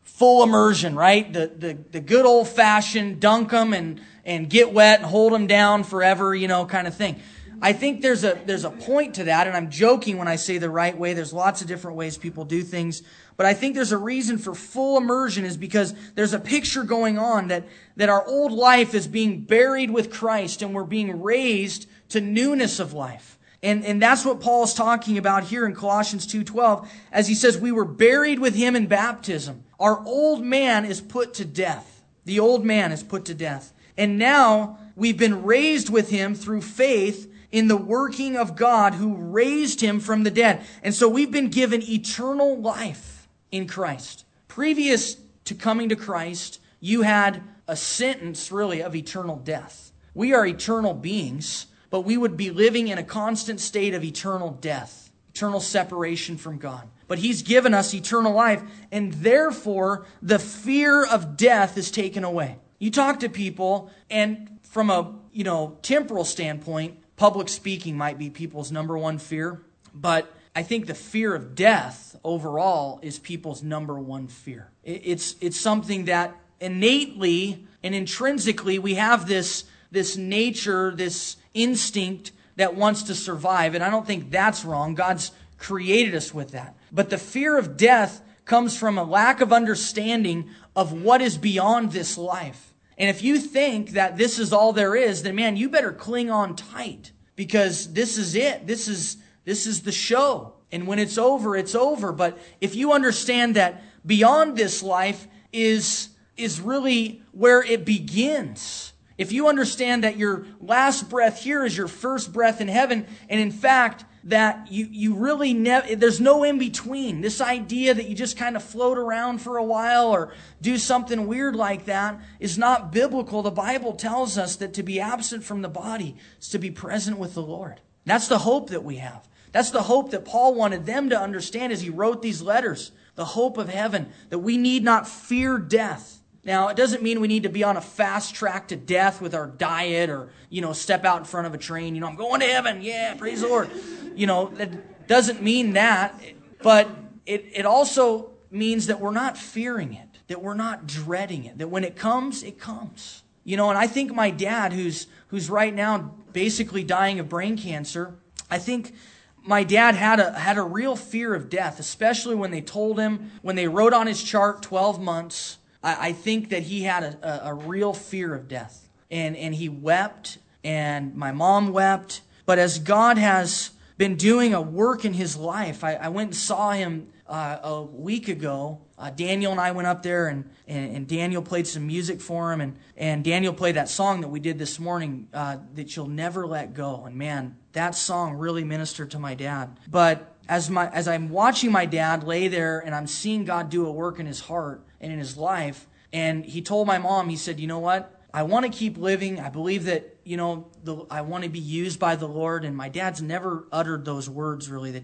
full 0.04 0.44
immersion, 0.44 0.96
right? 0.96 1.32
The, 1.32 1.48
the, 1.48 1.78
the 1.92 2.00
good 2.00 2.26
old 2.26 2.48
fashioned 2.48 3.20
dunk 3.20 3.52
them 3.52 3.74
and, 3.74 4.02
and 4.26 4.50
get 4.50 4.74
wet 4.74 5.00
and 5.00 5.08
hold 5.08 5.34
them 5.34 5.48
down 5.48 5.84
forever, 5.84 6.34
you 6.34 6.48
know, 6.48 6.66
kind 6.66 6.88
of 6.88 6.96
thing. 6.96 7.22
I 7.62 7.74
think 7.74 8.02
there's 8.02 8.24
a 8.24 8.40
there's 8.46 8.66
a 8.66 8.70
point 8.70 9.16
to 9.16 9.24
that, 9.24 9.48
and 9.48 9.56
I'm 9.56 9.72
joking 9.72 10.18
when 10.18 10.28
I 10.28 10.36
say 10.36 10.60
the 10.60 10.70
right 10.70 10.96
way. 10.96 11.14
There's 11.14 11.34
lots 11.34 11.62
of 11.62 11.68
different 11.68 11.98
ways 11.98 12.16
people 12.16 12.46
do 12.46 12.62
things, 12.62 13.02
but 13.36 13.48
I 13.48 13.56
think 13.56 13.74
there's 13.74 13.92
a 13.92 13.98
reason 13.98 14.38
for 14.38 14.54
full 14.54 14.98
immersion 14.98 15.44
is 15.44 15.58
because 15.58 15.96
there's 16.14 16.34
a 16.34 16.40
picture 16.40 16.84
going 16.84 17.18
on 17.18 17.48
that 17.48 17.68
that 17.96 18.10
our 18.10 18.26
old 18.28 18.52
life 18.52 18.94
is 18.94 19.08
being 19.08 19.42
buried 19.42 19.90
with 19.90 20.12
Christ, 20.12 20.62
and 20.62 20.74
we're 20.74 20.84
being 20.84 21.24
raised 21.24 21.90
to 22.10 22.22
newness 22.22 22.80
of 22.80 22.94
life. 22.94 23.37
And, 23.64 23.84
and 23.84 24.02
that's 24.02 24.24
what 24.24 24.40
Paul's 24.40 24.74
talking 24.74 25.18
about 25.18 25.46
here 25.46 25.66
in 25.66 25.74
Colossians 25.74 26.28
2.12 26.28 26.88
as 27.12 27.28
he 27.28 27.34
says, 27.34 27.58
we 27.58 27.72
were 27.72 27.86
buried 27.86 28.40
with 28.40 28.56
him 28.56 28.76
in 28.76 28.88
baptism. 28.88 29.64
Our 29.80 30.04
old 30.06 30.44
man 30.44 30.86
is 30.86 31.02
put 31.02 31.34
to 31.36 31.46
death. 31.46 32.04
The 32.26 32.40
old 32.40 32.66
man 32.66 32.92
is 32.92 33.04
put 33.04 33.26
to 33.26 33.34
death. 33.34 33.74
And 33.98 34.20
now 34.20 34.78
we've 34.96 35.18
been 35.18 35.44
raised 35.44 35.90
with 35.90 36.10
him 36.10 36.36
through 36.36 36.62
faith 36.62 37.32
in 37.52 37.68
the 37.68 37.78
working 37.78 38.36
of 38.36 38.56
God 38.56 38.94
who 38.94 39.16
raised 39.16 39.82
him 39.82 40.00
from 40.00 40.24
the 40.24 40.32
dead. 40.32 40.66
And 40.84 40.94
so 40.94 41.08
we've 41.08 41.32
been 41.32 41.50
given 41.50 41.82
eternal 41.82 42.60
life 42.60 43.28
in 43.52 43.68
Christ. 43.68 44.26
Previous 44.48 45.18
to 45.46 45.56
coming 45.56 45.90
to 45.90 45.96
Christ, 45.96 46.60
you 46.80 47.02
had 47.02 47.42
a 47.68 47.76
sentence 47.76 48.52
really 48.52 48.82
of 48.82 48.96
eternal 48.96 49.38
death. 49.38 49.92
We 50.14 50.34
are 50.34 50.46
eternal 50.46 50.94
beings, 50.94 51.68
but 51.90 52.02
we 52.02 52.18
would 52.18 52.38
be 52.38 52.50
living 52.50 52.88
in 52.88 52.98
a 52.98 53.04
constant 53.04 53.60
state 53.60 53.94
of 53.94 54.04
eternal 54.04 54.52
death, 54.52 55.12
eternal 55.34 55.60
separation 55.60 56.38
from 56.38 56.58
God. 56.58 56.88
But 57.08 57.20
He's 57.20 57.42
given 57.42 57.74
us 57.74 57.94
eternal 57.94 58.34
life, 58.34 58.62
and 58.92 59.14
therefore 59.14 60.06
the 60.22 60.40
fear 60.40 61.06
of 61.06 61.38
death 61.38 61.78
is 61.78 61.92
taken 61.92 62.24
away. 62.24 62.58
You 62.80 62.92
talk 62.92 63.22
to 63.22 63.30
people, 63.30 63.90
and 64.10 64.60
from 64.64 64.90
a 64.90 65.16
you 65.32 65.44
know 65.44 65.78
temporal 65.82 66.26
standpoint, 66.26 66.98
public 67.16 67.50
speaking 67.50 67.98
might 67.98 68.18
be 68.18 68.30
people's 68.30 68.72
number 68.72 68.98
one 68.98 69.18
fear, 69.18 69.62
but 69.94 70.34
I 70.58 70.64
think 70.64 70.88
the 70.88 70.96
fear 70.96 71.36
of 71.36 71.54
death 71.54 72.16
overall 72.24 73.00
is 73.04 73.20
people's 73.20 73.62
number 73.62 74.00
one 74.00 74.28
fear. 74.28 74.72
It's, 74.84 75.36
it's 75.40 75.60
something 75.60 76.06
that 76.06 76.36
innately 76.60 77.68
and 77.84 77.94
intrinsically 77.94 78.80
we 78.80 78.96
have 78.96 79.28
this, 79.28 79.66
this 79.92 80.18
nature, 80.18 80.94
this 80.96 81.38
instinct 81.54 82.32
that 82.56 82.76
wants 82.76 83.04
to 83.04 83.16
survive. 83.16 83.76
And 83.76 83.84
I 83.84 83.90
don't 83.90 84.06
think 84.06 84.32
that's 84.32 84.66
wrong. 84.66 84.96
God's 84.96 85.32
created 85.58 86.16
us 86.16 86.34
with 86.34 86.52
that. 86.52 86.76
But 86.92 87.10
the 87.10 87.18
fear 87.18 87.58
of 87.58 87.78
death 87.78 88.22
comes 88.46 88.78
from 88.78 88.98
a 88.98 89.04
lack 89.04 89.42
of 89.42 89.52
understanding 89.52 90.50
of 90.76 90.94
what 90.94 91.22
is 91.22 91.38
beyond 91.38 91.92
this 91.92 92.18
life. 92.18 92.74
And 92.98 93.10
if 93.10 93.22
you 93.22 93.38
think 93.38 93.92
that 93.92 94.18
this 94.18 94.40
is 94.40 94.54
all 94.54 94.74
there 94.74 94.96
is, 94.96 95.24
then 95.24 95.36
man, 95.36 95.58
you 95.58 95.70
better 95.70 95.92
cling 95.92 96.32
on 96.32 96.56
tight 96.56 97.12
because 97.36 97.94
this 97.94 98.18
is 98.18 98.36
it. 98.36 98.66
This 98.66 98.88
is, 98.88 99.18
this 99.46 99.68
is 99.68 99.82
the 99.82 99.92
show. 99.92 100.54
And 100.72 100.88
when 100.88 101.00
it's 101.00 101.18
over, 101.18 101.56
it's 101.56 101.76
over. 101.76 102.12
But 102.12 102.38
if 102.60 102.76
you 102.76 102.94
understand 102.94 103.56
that 103.56 103.84
beyond 104.06 104.58
this 104.58 104.82
life 104.82 105.28
is, 105.54 106.10
is 106.36 106.60
really 106.60 107.22
where 107.32 107.62
it 107.62 107.86
begins. 107.86 108.94
If 109.18 109.32
you 109.32 109.48
understand 109.48 110.04
that 110.04 110.18
your 110.18 110.46
last 110.62 111.10
breath 111.10 111.42
here 111.42 111.66
is 111.66 111.76
your 111.76 111.88
first 111.88 112.32
breath 112.32 112.62
in 112.62 112.68
heaven, 112.68 113.08
and 113.30 113.40
in 113.40 113.52
fact, 113.52 114.06
that 114.28 114.70
you, 114.70 114.88
you 114.92 115.16
really 115.16 115.54
never, 115.54 115.96
there's 115.96 116.20
no 116.20 116.44
in 116.44 116.60
between. 116.60 117.22
This 117.22 117.40
idea 117.40 117.94
that 117.94 118.10
you 118.10 118.16
just 118.16 118.38
kind 118.38 118.58
of 118.58 118.64
float 118.64 118.98
around 118.98 119.40
for 119.40 119.58
a 119.58 119.64
while 119.64 120.08
or 120.08 120.34
do 120.62 120.78
something 120.78 121.28
weird 121.28 121.56
like 121.56 121.86
that 121.86 122.20
is 122.40 122.58
not 122.58 122.92
biblical. 122.92 123.42
The 123.42 123.52
Bible 123.52 123.94
tells 123.94 124.38
us 124.38 124.58
that 124.58 124.74
to 124.74 124.84
be 124.84 125.00
absent 125.00 125.46
from 125.46 125.62
the 125.62 125.70
body 125.70 126.18
is 126.42 126.50
to 126.50 126.60
be 126.60 126.70
present 126.70 127.18
with 127.18 127.36
the 127.36 127.42
Lord. 127.42 127.80
That's 128.06 128.28
the 128.28 128.40
hope 128.40 128.70
that 128.72 128.84
we 128.84 128.98
have. 128.98 129.28
That's 129.54 129.72
the 129.72 129.84
hope 129.84 130.12
that 130.12 130.26
Paul 130.26 130.54
wanted 130.56 130.86
them 130.86 131.10
to 131.10 131.20
understand 131.20 131.72
as 131.72 131.82
he 131.82 131.90
wrote 131.90 132.22
these 132.22 132.42
letters. 132.42 132.92
The 133.16 133.26
hope 133.26 133.58
of 133.58 133.70
heaven, 133.70 134.12
that 134.30 134.40
we 134.40 134.58
need 134.58 134.84
not 134.84 135.08
fear 135.08 135.58
death 135.58 136.17
now, 136.48 136.70
it 136.70 136.78
doesn't 136.78 137.04
mean 137.04 137.20
we 137.20 137.28
need 137.28 137.44
to 137.44 137.50
be 137.50 137.66
on 137.66 137.76
a 137.76 137.82
fast 137.82 138.34
track 138.34 138.70
to 138.70 138.78
death 138.78 139.22
with 139.22 139.36
our 139.36 139.48
diet 139.48 140.10
or, 140.10 140.30
you 140.50 140.62
know, 140.62 140.72
step 140.72 141.04
out 141.04 141.20
in 141.20 141.26
front 141.26 141.46
of 141.46 141.54
a 141.54 141.58
train. 141.58 141.94
You 141.94 142.00
know, 142.00 142.08
I'm 142.08 142.16
going 142.16 142.40
to 142.40 142.48
heaven. 142.48 142.82
Yeah, 142.82 143.16
praise 143.16 143.42
the 143.42 143.50
Lord. 143.50 143.70
You 144.16 144.28
know, 144.28 144.48
that 144.56 145.08
doesn't 145.08 145.44
mean 145.44 145.74
that. 145.74 146.18
But 146.64 146.90
it, 147.26 147.48
it 147.52 147.66
also 147.66 148.30
means 148.50 148.88
that 148.88 149.02
we're 149.02 149.12
not 149.12 149.38
fearing 149.38 149.94
it, 149.94 150.08
that 150.28 150.42
we're 150.42 150.54
not 150.54 150.88
dreading 150.88 151.44
it, 151.44 151.58
that 151.58 151.68
when 151.68 151.84
it 151.84 151.98
comes, 151.98 152.44
it 152.44 152.58
comes. 152.58 153.24
You 153.44 153.58
know, 153.58 153.70
and 153.70 153.78
I 153.78 153.88
think 153.88 154.16
my 154.16 154.30
dad, 154.30 154.72
who's, 154.72 155.08
who's 155.28 155.50
right 155.50 155.76
now 155.76 156.16
basically 156.32 156.86
dying 156.86 157.20
of 157.20 157.28
brain 157.28 157.58
cancer, 157.58 158.16
I 158.50 158.58
think 158.58 158.96
my 159.44 159.66
dad 159.66 159.96
had 159.96 160.22
a, 160.22 160.32
had 160.32 160.58
a 160.58 160.64
real 160.64 160.96
fear 160.96 161.36
of 161.36 161.50
death, 161.50 161.78
especially 161.78 162.36
when 162.36 162.52
they 162.52 162.62
told 162.62 162.98
him, 162.98 163.32
when 163.42 163.58
they 163.58 163.68
wrote 163.68 163.92
on 163.92 164.08
his 164.08 164.24
chart 164.24 164.62
12 164.62 165.02
months 165.02 165.58
I, 165.84 166.10
I 166.10 166.12
think 166.14 166.50
that 166.50 166.64
he 166.64 166.84
had 166.84 167.04
a, 167.04 167.48
a, 167.48 167.52
a 167.52 167.54
real 167.54 167.94
fear 167.94 168.34
of 168.34 168.48
death. 168.48 168.88
And, 169.10 169.38
and 169.38 169.56
he 169.56 169.70
wept, 169.70 170.38
and 170.64 171.16
my 171.16 171.32
mom 171.32 171.72
wept. 171.72 172.22
But 172.46 172.60
as 172.60 172.80
God 172.80 173.18
has 173.18 173.72
been 173.98 174.16
doing 174.16 174.54
a 174.54 174.62
work 174.62 175.06
in 175.06 175.14
his 175.14 175.38
life, 175.38 175.84
I, 175.84 175.96
I 175.96 176.10
went 176.10 176.28
and 176.28 176.36
saw 176.36 176.72
him 176.72 177.08
uh, 177.28 177.60
a 177.64 177.82
week 177.84 178.28
ago. 178.28 178.82
Uh, 178.98 179.10
Daniel 179.10 179.52
and 179.52 179.62
I 179.62 179.72
went 179.72 179.88
up 179.88 180.02
there, 180.02 180.28
and, 180.28 180.50
and, 180.68 180.96
and, 180.96 181.08
Daniel 181.08 181.42
played 181.42 181.68
some 181.68 181.86
music 181.86 182.20
for 182.20 182.52
him, 182.52 182.62
and, 182.62 182.78
and 182.96 183.24
Daniel 183.24 183.54
played 183.54 183.76
that 183.76 183.90
song 183.90 184.22
that 184.22 184.30
we 184.30 184.40
did 184.40 184.58
this 184.58 184.80
morning, 184.80 185.28
uh, 185.34 185.58
that 185.76 185.96
you'll 185.96 186.08
never 186.08 186.48
let 186.48 186.74
go. 186.74 187.06
And 187.06 187.16
man, 187.16 187.58
that 187.74 187.96
song 187.96 188.36
really 188.36 188.64
ministered 188.64 189.12
to 189.12 189.20
my 189.20 189.36
dad. 189.36 189.80
But 189.88 190.37
as 190.50 190.70
my 190.70 190.90
as 190.90 191.08
I'm 191.08 191.30
watching 191.30 191.72
my 191.72 191.86
dad 191.86 192.24
lay 192.24 192.48
there, 192.48 192.80
and 192.80 192.96
I'm 192.96 193.08
seeing 193.08 193.46
God 193.46 193.70
do 193.70 193.86
a 193.86 193.92
work 193.92 194.20
in 194.20 194.26
his 194.26 194.42
heart, 194.42 194.84
and 195.00 195.12
in 195.12 195.20
his 195.20 195.38
life. 195.38 195.88
And 196.14 196.46
he 196.46 196.62
told 196.62 196.88
my 196.88 196.98
mom, 196.98 197.30
he 197.30 197.36
said, 197.36 197.60
You 197.60 197.68
know 197.68 197.80
what? 197.80 198.14
I 198.34 198.44
want 198.44 198.66
to 198.66 198.72
keep 198.72 198.98
living. 198.98 199.40
I 199.40 199.50
believe 199.50 199.86
that, 199.86 200.18
you 200.24 200.38
know, 200.38 200.68
the, 200.84 201.06
I 201.10 201.22
want 201.22 201.44
to 201.44 201.50
be 201.50 201.60
used 201.60 202.00
by 202.00 202.16
the 202.16 202.28
Lord. 202.28 202.66
And 202.66 202.76
my 202.76 202.90
dad's 202.90 203.22
never 203.22 203.68
uttered 203.72 204.06
those 204.06 204.30
words 204.30 204.70
really 204.70 204.92
that 204.92 205.04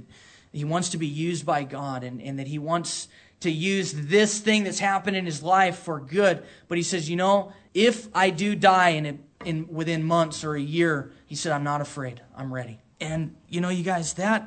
he 0.51 0.65
wants 0.65 0.89
to 0.89 0.97
be 0.97 1.07
used 1.07 1.45
by 1.45 1.63
God 1.63 2.03
and, 2.03 2.21
and 2.21 2.37
that 2.39 2.47
he 2.47 2.59
wants 2.59 3.07
to 3.39 3.49
use 3.49 3.91
this 3.93 4.39
thing 4.39 4.63
that's 4.63 4.79
happened 4.79 5.17
in 5.17 5.25
his 5.25 5.41
life 5.41 5.79
for 5.79 5.99
good. 5.99 6.43
But 6.67 6.77
he 6.77 6.83
says, 6.83 7.09
you 7.09 7.15
know, 7.15 7.53
if 7.73 8.07
I 8.13 8.29
do 8.29 8.55
die 8.55 8.89
in, 8.89 9.23
in 9.43 9.67
within 9.67 10.03
months 10.03 10.43
or 10.43 10.55
a 10.55 10.61
year, 10.61 11.11
he 11.25 11.35
said, 11.35 11.51
I'm 11.51 11.63
not 11.63 11.81
afraid. 11.81 12.21
I'm 12.35 12.53
ready. 12.53 12.79
And 13.01 13.35
you 13.49 13.61
know, 13.61 13.69
you 13.69 13.83
guys, 13.83 14.13
that 14.13 14.45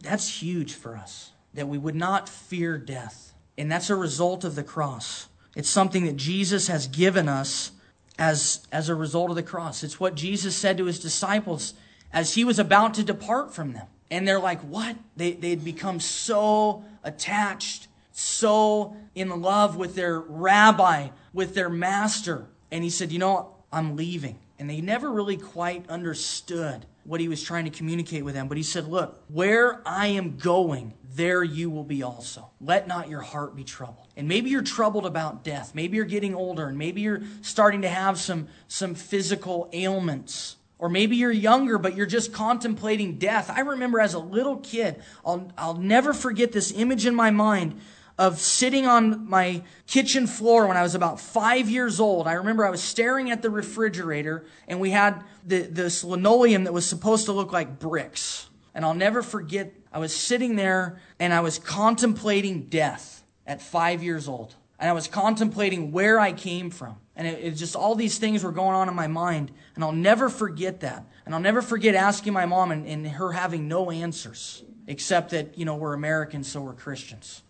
that's 0.00 0.42
huge 0.42 0.74
for 0.74 0.96
us 0.96 1.32
that 1.54 1.68
we 1.68 1.78
would 1.78 1.94
not 1.94 2.28
fear 2.28 2.78
death. 2.78 3.34
And 3.56 3.70
that's 3.70 3.90
a 3.90 3.96
result 3.96 4.44
of 4.44 4.54
the 4.54 4.62
cross. 4.62 5.28
It's 5.56 5.68
something 5.68 6.04
that 6.06 6.16
Jesus 6.16 6.68
has 6.68 6.86
given 6.86 7.28
us 7.28 7.72
as, 8.18 8.66
as 8.70 8.88
a 8.88 8.94
result 8.94 9.30
of 9.30 9.36
the 9.36 9.42
cross. 9.42 9.82
It's 9.82 9.98
what 9.98 10.14
Jesus 10.14 10.54
said 10.54 10.78
to 10.78 10.84
his 10.84 11.00
disciples 11.00 11.74
as 12.12 12.34
he 12.34 12.44
was 12.44 12.58
about 12.58 12.94
to 12.94 13.04
depart 13.04 13.52
from 13.52 13.72
them. 13.72 13.86
And 14.10 14.26
they're 14.26 14.40
like, 14.40 14.60
what? 14.62 14.96
They, 15.16 15.32
they'd 15.32 15.64
become 15.64 16.00
so 16.00 16.84
attached, 17.04 17.88
so 18.12 18.96
in 19.14 19.42
love 19.42 19.76
with 19.76 19.94
their 19.94 20.20
rabbi, 20.20 21.08
with 21.32 21.54
their 21.54 21.68
master. 21.68 22.46
And 22.70 22.84
he 22.84 22.90
said, 22.90 23.12
you 23.12 23.18
know, 23.18 23.56
I'm 23.72 23.96
leaving. 23.96 24.38
And 24.58 24.68
they 24.68 24.80
never 24.80 25.10
really 25.10 25.36
quite 25.36 25.88
understood 25.90 26.86
what 27.08 27.20
he 27.20 27.28
was 27.28 27.42
trying 27.42 27.64
to 27.64 27.70
communicate 27.70 28.22
with 28.22 28.34
them. 28.34 28.48
But 28.48 28.58
he 28.58 28.62
said, 28.62 28.86
look, 28.86 29.24
where 29.28 29.80
I 29.86 30.08
am 30.08 30.36
going, 30.36 30.92
there 31.14 31.42
you 31.42 31.70
will 31.70 31.82
be 31.82 32.02
also. 32.02 32.50
Let 32.60 32.86
not 32.86 33.08
your 33.08 33.22
heart 33.22 33.56
be 33.56 33.64
troubled. 33.64 34.08
And 34.14 34.28
maybe 34.28 34.50
you're 34.50 34.62
troubled 34.62 35.06
about 35.06 35.42
death. 35.42 35.74
Maybe 35.74 35.96
you're 35.96 36.04
getting 36.04 36.34
older 36.34 36.68
and 36.68 36.76
maybe 36.76 37.00
you're 37.00 37.22
starting 37.40 37.80
to 37.82 37.88
have 37.88 38.18
some, 38.18 38.48
some 38.68 38.94
physical 38.94 39.70
ailments. 39.72 40.56
Or 40.78 40.90
maybe 40.90 41.16
you're 41.16 41.32
younger, 41.32 41.78
but 41.78 41.96
you're 41.96 42.06
just 42.06 42.32
contemplating 42.32 43.18
death. 43.18 43.50
I 43.50 43.60
remember 43.60 44.00
as 44.00 44.12
a 44.12 44.18
little 44.18 44.58
kid, 44.58 45.02
I'll, 45.24 45.50
I'll 45.56 45.78
never 45.78 46.12
forget 46.12 46.52
this 46.52 46.70
image 46.72 47.06
in 47.06 47.14
my 47.14 47.30
mind 47.30 47.80
of 48.18 48.40
sitting 48.40 48.84
on 48.86 49.28
my 49.30 49.62
kitchen 49.86 50.26
floor 50.26 50.66
when 50.66 50.76
I 50.76 50.82
was 50.82 50.96
about 50.96 51.20
five 51.20 51.70
years 51.70 52.00
old. 52.00 52.26
I 52.26 52.32
remember 52.32 52.66
I 52.66 52.70
was 52.70 52.82
staring 52.82 53.30
at 53.30 53.42
the 53.42 53.50
refrigerator 53.50 54.44
and 54.66 54.80
we 54.80 54.90
had 54.90 55.22
the, 55.46 55.60
this 55.60 56.02
linoleum 56.02 56.64
that 56.64 56.72
was 56.72 56.84
supposed 56.84 57.26
to 57.26 57.32
look 57.32 57.52
like 57.52 57.78
bricks. 57.78 58.50
And 58.74 58.84
I'll 58.84 58.94
never 58.94 59.22
forget, 59.22 59.72
I 59.92 60.00
was 60.00 60.14
sitting 60.14 60.56
there 60.56 61.00
and 61.20 61.32
I 61.32 61.40
was 61.40 61.58
contemplating 61.58 62.64
death 62.64 63.24
at 63.46 63.62
five 63.62 64.02
years 64.02 64.26
old. 64.26 64.56
And 64.80 64.88
I 64.88 64.92
was 64.92 65.08
contemplating 65.08 65.90
where 65.90 66.20
I 66.20 66.32
came 66.32 66.70
from. 66.70 66.96
And 67.16 67.26
it, 67.26 67.44
it, 67.44 67.50
just 67.52 67.74
all 67.74 67.96
these 67.96 68.18
things 68.18 68.44
were 68.44 68.52
going 68.52 68.76
on 68.76 68.88
in 68.88 68.94
my 68.94 69.08
mind. 69.08 69.50
And 69.74 69.82
I'll 69.82 69.90
never 69.90 70.28
forget 70.28 70.80
that. 70.80 71.04
And 71.24 71.34
I'll 71.34 71.40
never 71.40 71.62
forget 71.62 71.94
asking 71.94 72.32
my 72.32 72.46
mom 72.46 72.70
and, 72.70 72.86
and 72.86 73.06
her 73.06 73.32
having 73.32 73.66
no 73.66 73.90
answers, 73.90 74.62
except 74.86 75.30
that, 75.30 75.58
you 75.58 75.64
know, 75.64 75.74
we're 75.74 75.94
Americans, 75.94 76.46
so 76.46 76.60
we're 76.60 76.74
Christians. 76.74 77.42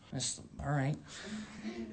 All 0.60 0.70
right. 0.72 0.96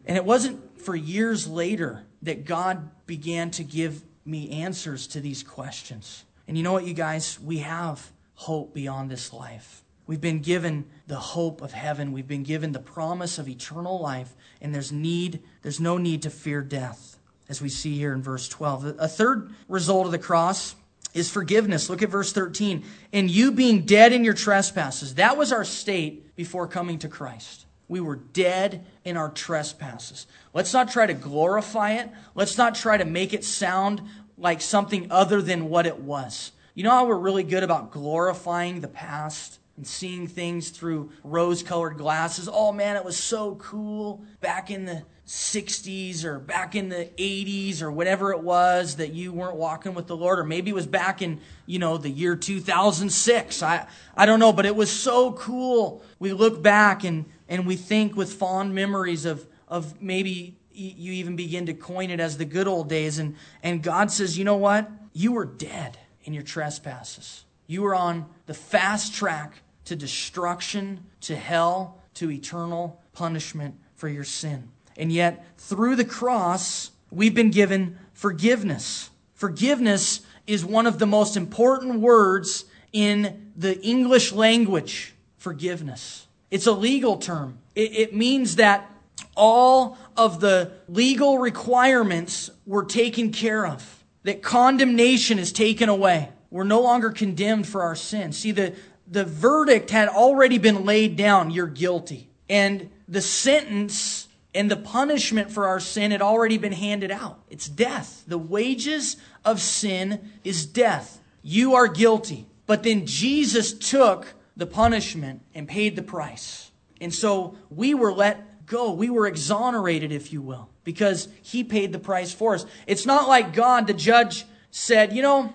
And 0.05 0.17
it 0.17 0.25
wasn't 0.25 0.79
for 0.81 0.95
years 0.95 1.47
later 1.47 2.03
that 2.21 2.45
God 2.45 2.89
began 3.05 3.51
to 3.51 3.63
give 3.63 4.03
me 4.25 4.49
answers 4.49 5.07
to 5.07 5.19
these 5.19 5.43
questions. 5.43 6.23
And 6.47 6.57
you 6.57 6.63
know 6.63 6.73
what, 6.73 6.85
you 6.85 6.93
guys? 6.93 7.39
We 7.39 7.59
have 7.59 8.11
hope 8.35 8.73
beyond 8.73 9.09
this 9.09 9.33
life. 9.33 9.83
We've 10.07 10.21
been 10.21 10.39
given 10.39 10.85
the 11.07 11.15
hope 11.15 11.61
of 11.61 11.71
heaven. 11.71 12.11
We've 12.11 12.27
been 12.27 12.43
given 12.43 12.71
the 12.71 12.79
promise 12.79 13.39
of 13.39 13.49
eternal 13.49 13.99
life, 13.99 14.35
and 14.61 14.73
there's 14.73 14.91
need, 14.91 15.41
there's 15.63 15.79
no 15.79 15.97
need 15.97 16.21
to 16.23 16.29
fear 16.29 16.61
death, 16.61 17.17
as 17.49 17.61
we 17.61 17.69
see 17.69 17.97
here 17.97 18.13
in 18.13 18.21
verse 18.21 18.47
12. 18.47 18.97
A 18.99 19.07
third 19.07 19.51
result 19.67 20.05
of 20.05 20.11
the 20.11 20.19
cross 20.19 20.75
is 21.15 21.31
forgiveness. 21.31 21.89
Look 21.89 22.03
at 22.03 22.09
verse 22.09 22.33
13. 22.33 22.83
And 23.13 23.31
you 23.31 23.51
being 23.51 23.85
dead 23.85 24.13
in 24.13 24.23
your 24.23 24.33
trespasses. 24.33 25.15
That 25.15 25.37
was 25.37 25.51
our 25.51 25.63
state 25.63 26.35
before 26.35 26.67
coming 26.67 26.99
to 26.99 27.07
Christ. 27.07 27.64
We 27.87 27.99
were 27.99 28.15
dead 28.15 28.85
in 29.03 29.17
our 29.17 29.29
trespasses. 29.29 30.27
Let's 30.53 30.73
not 30.73 30.91
try 30.91 31.05
to 31.05 31.13
glorify 31.13 31.93
it. 31.93 32.09
Let's 32.33 32.57
not 32.57 32.75
try 32.75 32.97
to 32.97 33.05
make 33.05 33.33
it 33.33 33.43
sound 33.43 34.01
like 34.37 34.61
something 34.61 35.11
other 35.11 35.41
than 35.41 35.69
what 35.69 35.85
it 35.85 35.99
was. 35.99 36.51
You 36.73 36.83
know 36.83 36.91
how 36.91 37.05
we're 37.05 37.17
really 37.17 37.43
good 37.43 37.63
about 37.63 37.91
glorifying 37.91 38.81
the 38.81 38.87
past? 38.87 39.59
and 39.77 39.85
seeing 39.85 40.25
things 40.25 40.69
through 40.69 41.11
rose 41.23 41.61
colored 41.61 41.97
glasses. 41.97 42.47
Oh 42.49 42.71
man, 42.71 42.95
it 42.95 43.03
was 43.03 43.17
so 43.17 43.55
cool 43.55 44.23
back 44.39 44.71
in 44.71 44.85
the 44.85 45.03
60s 45.27 46.23
or 46.23 46.39
back 46.39 46.75
in 46.75 46.89
the 46.89 47.09
80s 47.17 47.81
or 47.81 47.91
whatever 47.91 48.31
it 48.31 48.41
was 48.41 48.97
that 48.97 49.13
you 49.13 49.33
weren't 49.33 49.57
walking 49.57 49.95
with 49.95 50.07
the 50.07 50.15
Lord. 50.15 50.39
Or 50.39 50.43
maybe 50.43 50.69
it 50.69 50.75
was 50.75 50.85
back 50.85 51.21
in, 51.21 51.41
you 51.65 51.79
know, 51.79 51.97
the 51.97 52.09
year 52.09 52.35
2006. 52.35 53.63
I, 53.63 53.87
I 54.15 54.25
don't 54.25 54.39
know, 54.39 54.53
but 54.53 54.65
it 54.65 54.75
was 54.75 54.91
so 54.91 55.33
cool. 55.33 56.03
We 56.19 56.31
look 56.31 56.61
back 56.61 57.03
and, 57.03 57.25
and 57.47 57.65
we 57.65 57.75
think 57.75 58.15
with 58.15 58.33
fond 58.33 58.73
memories 58.73 59.25
of, 59.25 59.47
of 59.67 60.01
maybe 60.01 60.57
you 60.71 61.13
even 61.13 61.35
begin 61.35 61.65
to 61.67 61.73
coin 61.73 62.09
it 62.09 62.19
as 62.19 62.37
the 62.37 62.45
good 62.45 62.67
old 62.67 62.89
days. 62.89 63.19
And, 63.19 63.35
and 63.63 63.81
God 63.81 64.11
says, 64.11 64.37
you 64.37 64.43
know 64.43 64.57
what? 64.57 64.89
You 65.13 65.31
were 65.31 65.45
dead 65.45 65.97
in 66.23 66.33
your 66.33 66.43
trespasses. 66.43 67.45
You 67.67 67.81
were 67.83 67.95
on 67.95 68.25
the 68.45 68.53
fast 68.53 69.13
track 69.13 69.61
to 69.85 69.95
destruction, 69.95 71.05
to 71.21 71.35
hell, 71.35 72.01
to 72.15 72.31
eternal 72.31 73.01
punishment 73.13 73.75
for 73.95 74.09
your 74.09 74.23
sin. 74.23 74.69
And 74.97 75.11
yet, 75.11 75.45
through 75.57 75.95
the 75.95 76.05
cross, 76.05 76.91
we've 77.11 77.35
been 77.35 77.51
given 77.51 77.97
forgiveness. 78.13 79.09
Forgiveness 79.33 80.21
is 80.47 80.65
one 80.65 80.87
of 80.87 80.99
the 80.99 81.05
most 81.05 81.37
important 81.37 81.99
words 81.99 82.65
in 82.93 83.51
the 83.55 83.79
English 83.81 84.31
language. 84.31 85.13
Forgiveness. 85.37 86.24
It's 86.51 86.67
a 86.67 86.71
legal 86.71 87.17
term. 87.17 87.59
It, 87.75 87.93
it 87.93 88.15
means 88.15 88.57
that 88.57 88.89
all 89.35 89.97
of 90.15 90.39
the 90.39 90.71
legal 90.87 91.39
requirements 91.39 92.49
were 92.65 92.85
taken 92.85 93.31
care 93.31 93.65
of, 93.65 94.03
that 94.23 94.41
condemnation 94.41 95.39
is 95.39 95.51
taken 95.51 95.89
away. 95.89 96.29
We're 96.49 96.63
no 96.63 96.81
longer 96.81 97.11
condemned 97.11 97.67
for 97.67 97.83
our 97.83 97.95
sin. 97.95 98.31
See, 98.31 98.51
the, 98.51 98.73
the 99.07 99.25
verdict 99.25 99.89
had 99.89 100.07
already 100.07 100.57
been 100.57 100.85
laid 100.85 101.15
down. 101.15 101.51
You're 101.51 101.67
guilty. 101.67 102.29
And 102.49 102.89
the 103.07 103.21
sentence 103.21 104.27
and 104.53 104.71
the 104.71 104.77
punishment 104.77 105.51
for 105.51 105.67
our 105.67 105.79
sin 105.79 106.11
had 106.11 106.21
already 106.21 106.57
been 106.57 106.71
handed 106.71 107.11
out. 107.11 107.39
It's 107.49 107.67
death. 107.67 108.23
The 108.25 108.37
wages 108.37 109.17
of 109.43 109.59
sin 109.59 110.31
is 110.43 110.65
death. 110.65 111.19
You 111.43 111.75
are 111.75 111.87
guilty. 111.87 112.47
But 112.67 112.83
then 112.83 113.05
Jesus 113.05 113.73
took 113.73 114.33
the 114.57 114.65
punishment 114.65 115.41
and 115.53 115.67
paid 115.67 115.95
the 115.95 116.03
price. 116.03 116.71
And 117.01 117.13
so 117.13 117.57
we 117.69 117.93
were 117.93 118.13
let 118.13 118.65
go. 118.65 118.91
We 118.91 119.09
were 119.09 119.27
exonerated, 119.27 120.11
if 120.11 120.31
you 120.31 120.41
will, 120.41 120.69
because 120.83 121.27
he 121.41 121.63
paid 121.63 121.91
the 121.91 121.99
price 121.99 122.33
for 122.33 122.55
us. 122.55 122.65
It's 122.87 123.05
not 123.05 123.27
like 123.27 123.53
God, 123.53 123.87
the 123.87 123.93
judge, 123.93 124.45
said, 124.71 125.13
you 125.13 125.21
know, 125.21 125.53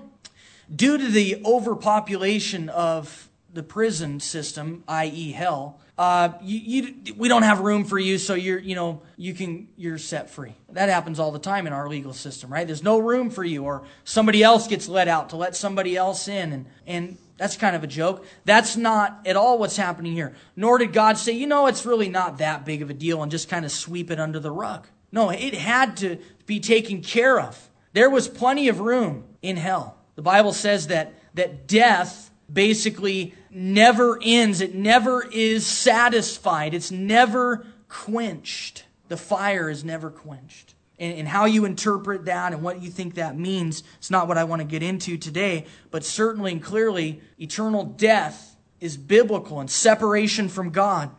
due 0.75 0.97
to 0.97 1.09
the 1.09 1.43
overpopulation 1.45 2.69
of 2.69 3.29
the 3.53 3.63
prison 3.63 4.21
system, 4.21 4.85
i.e., 4.87 5.33
hell, 5.33 5.81
uh, 5.99 6.33
you, 6.41 6.59
you, 7.05 7.15
we 7.17 7.29
don't 7.29 7.43
have 7.43 7.61
room 7.61 7.85
for 7.85 7.99
you, 7.99 8.17
so 8.17 8.33
you're, 8.33 8.59
you 8.59 8.75
know, 8.75 9.03
you 9.19 9.35
can, 9.35 9.69
you're 9.77 9.99
set 9.99 10.31
free. 10.31 10.55
That 10.71 10.89
happens 10.89 11.19
all 11.19 11.31
the 11.31 11.39
time 11.39 11.67
in 11.67 11.75
our 11.75 11.89
legal 11.89 12.15
system, 12.15 12.51
right? 12.51 12.67
There's 12.67 12.83
no 12.83 12.99
room 12.99 13.29
for 13.29 13.45
you, 13.45 13.65
or 13.65 13.83
somebody 14.05 14.43
else 14.43 14.67
gets 14.67 14.89
let 14.89 15.09
out 15.09 15.29
to 15.31 15.37
let 15.37 15.55
somebody 15.55 15.99
else 15.99 16.27
in, 16.27 16.53
and, 16.55 16.67
and 16.87 17.19
that's 17.41 17.57
kind 17.57 17.75
of 17.75 17.83
a 17.83 17.87
joke. 17.87 18.23
That's 18.45 18.77
not 18.77 19.23
at 19.25 19.35
all 19.35 19.57
what's 19.57 19.79
happening 19.79 20.13
here. 20.13 20.35
Nor 20.57 20.77
did 20.77 20.93
God 20.93 21.17
say, 21.17 21.33
you 21.33 21.47
know, 21.47 21.69
it's 21.69 21.87
really 21.87 22.11
not 22.11 22.37
that 22.37 22.67
big 22.67 22.83
of 22.83 22.91
a 22.91 22.95
deal 22.95 23.23
and 23.23 23.33
just 23.33 23.49
kind 23.49 23.65
of 23.65 23.73
sweep 23.73 24.11
it 24.11 24.21
under 24.21 24.39
the 24.39 24.51
rug. 24.51 24.87
No, 25.11 25.31
it 25.31 25.55
had 25.55 25.97
to 25.99 26.19
be 26.45 26.61
taken 26.61 27.01
care 27.01 27.41
of. 27.41 27.71
There 27.95 28.11
was 28.11 28.29
plenty 28.29 28.69
of 28.69 28.81
room 28.81 29.25
in 29.41 29.57
hell. 29.57 29.97
The 30.17 30.23
Bible 30.23 30.53
says 30.53 30.89
that, 30.89 31.15
that 31.33 31.67
death 31.67 32.31
basically 32.53 33.35
never 33.51 34.19
ends. 34.23 34.61
It 34.61 34.75
never 34.75 35.27
is 35.27 35.67
satisfied. 35.67 36.75
It's 36.75 36.91
never 36.91 37.67
quenched. 37.89 38.85
The 39.09 39.17
fire 39.17 39.71
is 39.71 39.83
never 39.83 40.11
quenched. 40.11 40.75
And, 41.01 41.19
and, 41.19 41.27
how 41.27 41.47
you 41.47 41.65
interpret 41.65 42.27
that 42.27 42.53
and 42.53 42.63
what 42.63 42.83
you 42.83 42.91
think 42.91 43.15
that 43.15 43.37
means, 43.37 43.83
it's 43.97 44.11
not 44.11 44.29
what 44.29 44.37
I 44.37 44.45
want 44.45 44.61
to 44.61 44.69
get 44.69 44.83
into 44.83 45.17
today, 45.17 45.65
but 45.91 46.05
certainly 46.05 46.53
and 46.53 46.63
clearly, 46.63 47.23
eternal 47.39 47.85
death 47.85 48.55
is 48.81 48.99
biblical 48.99 49.61
and 49.61 49.71
separation 49.71 50.51
from 50.51 50.71
God. 50.71 51.11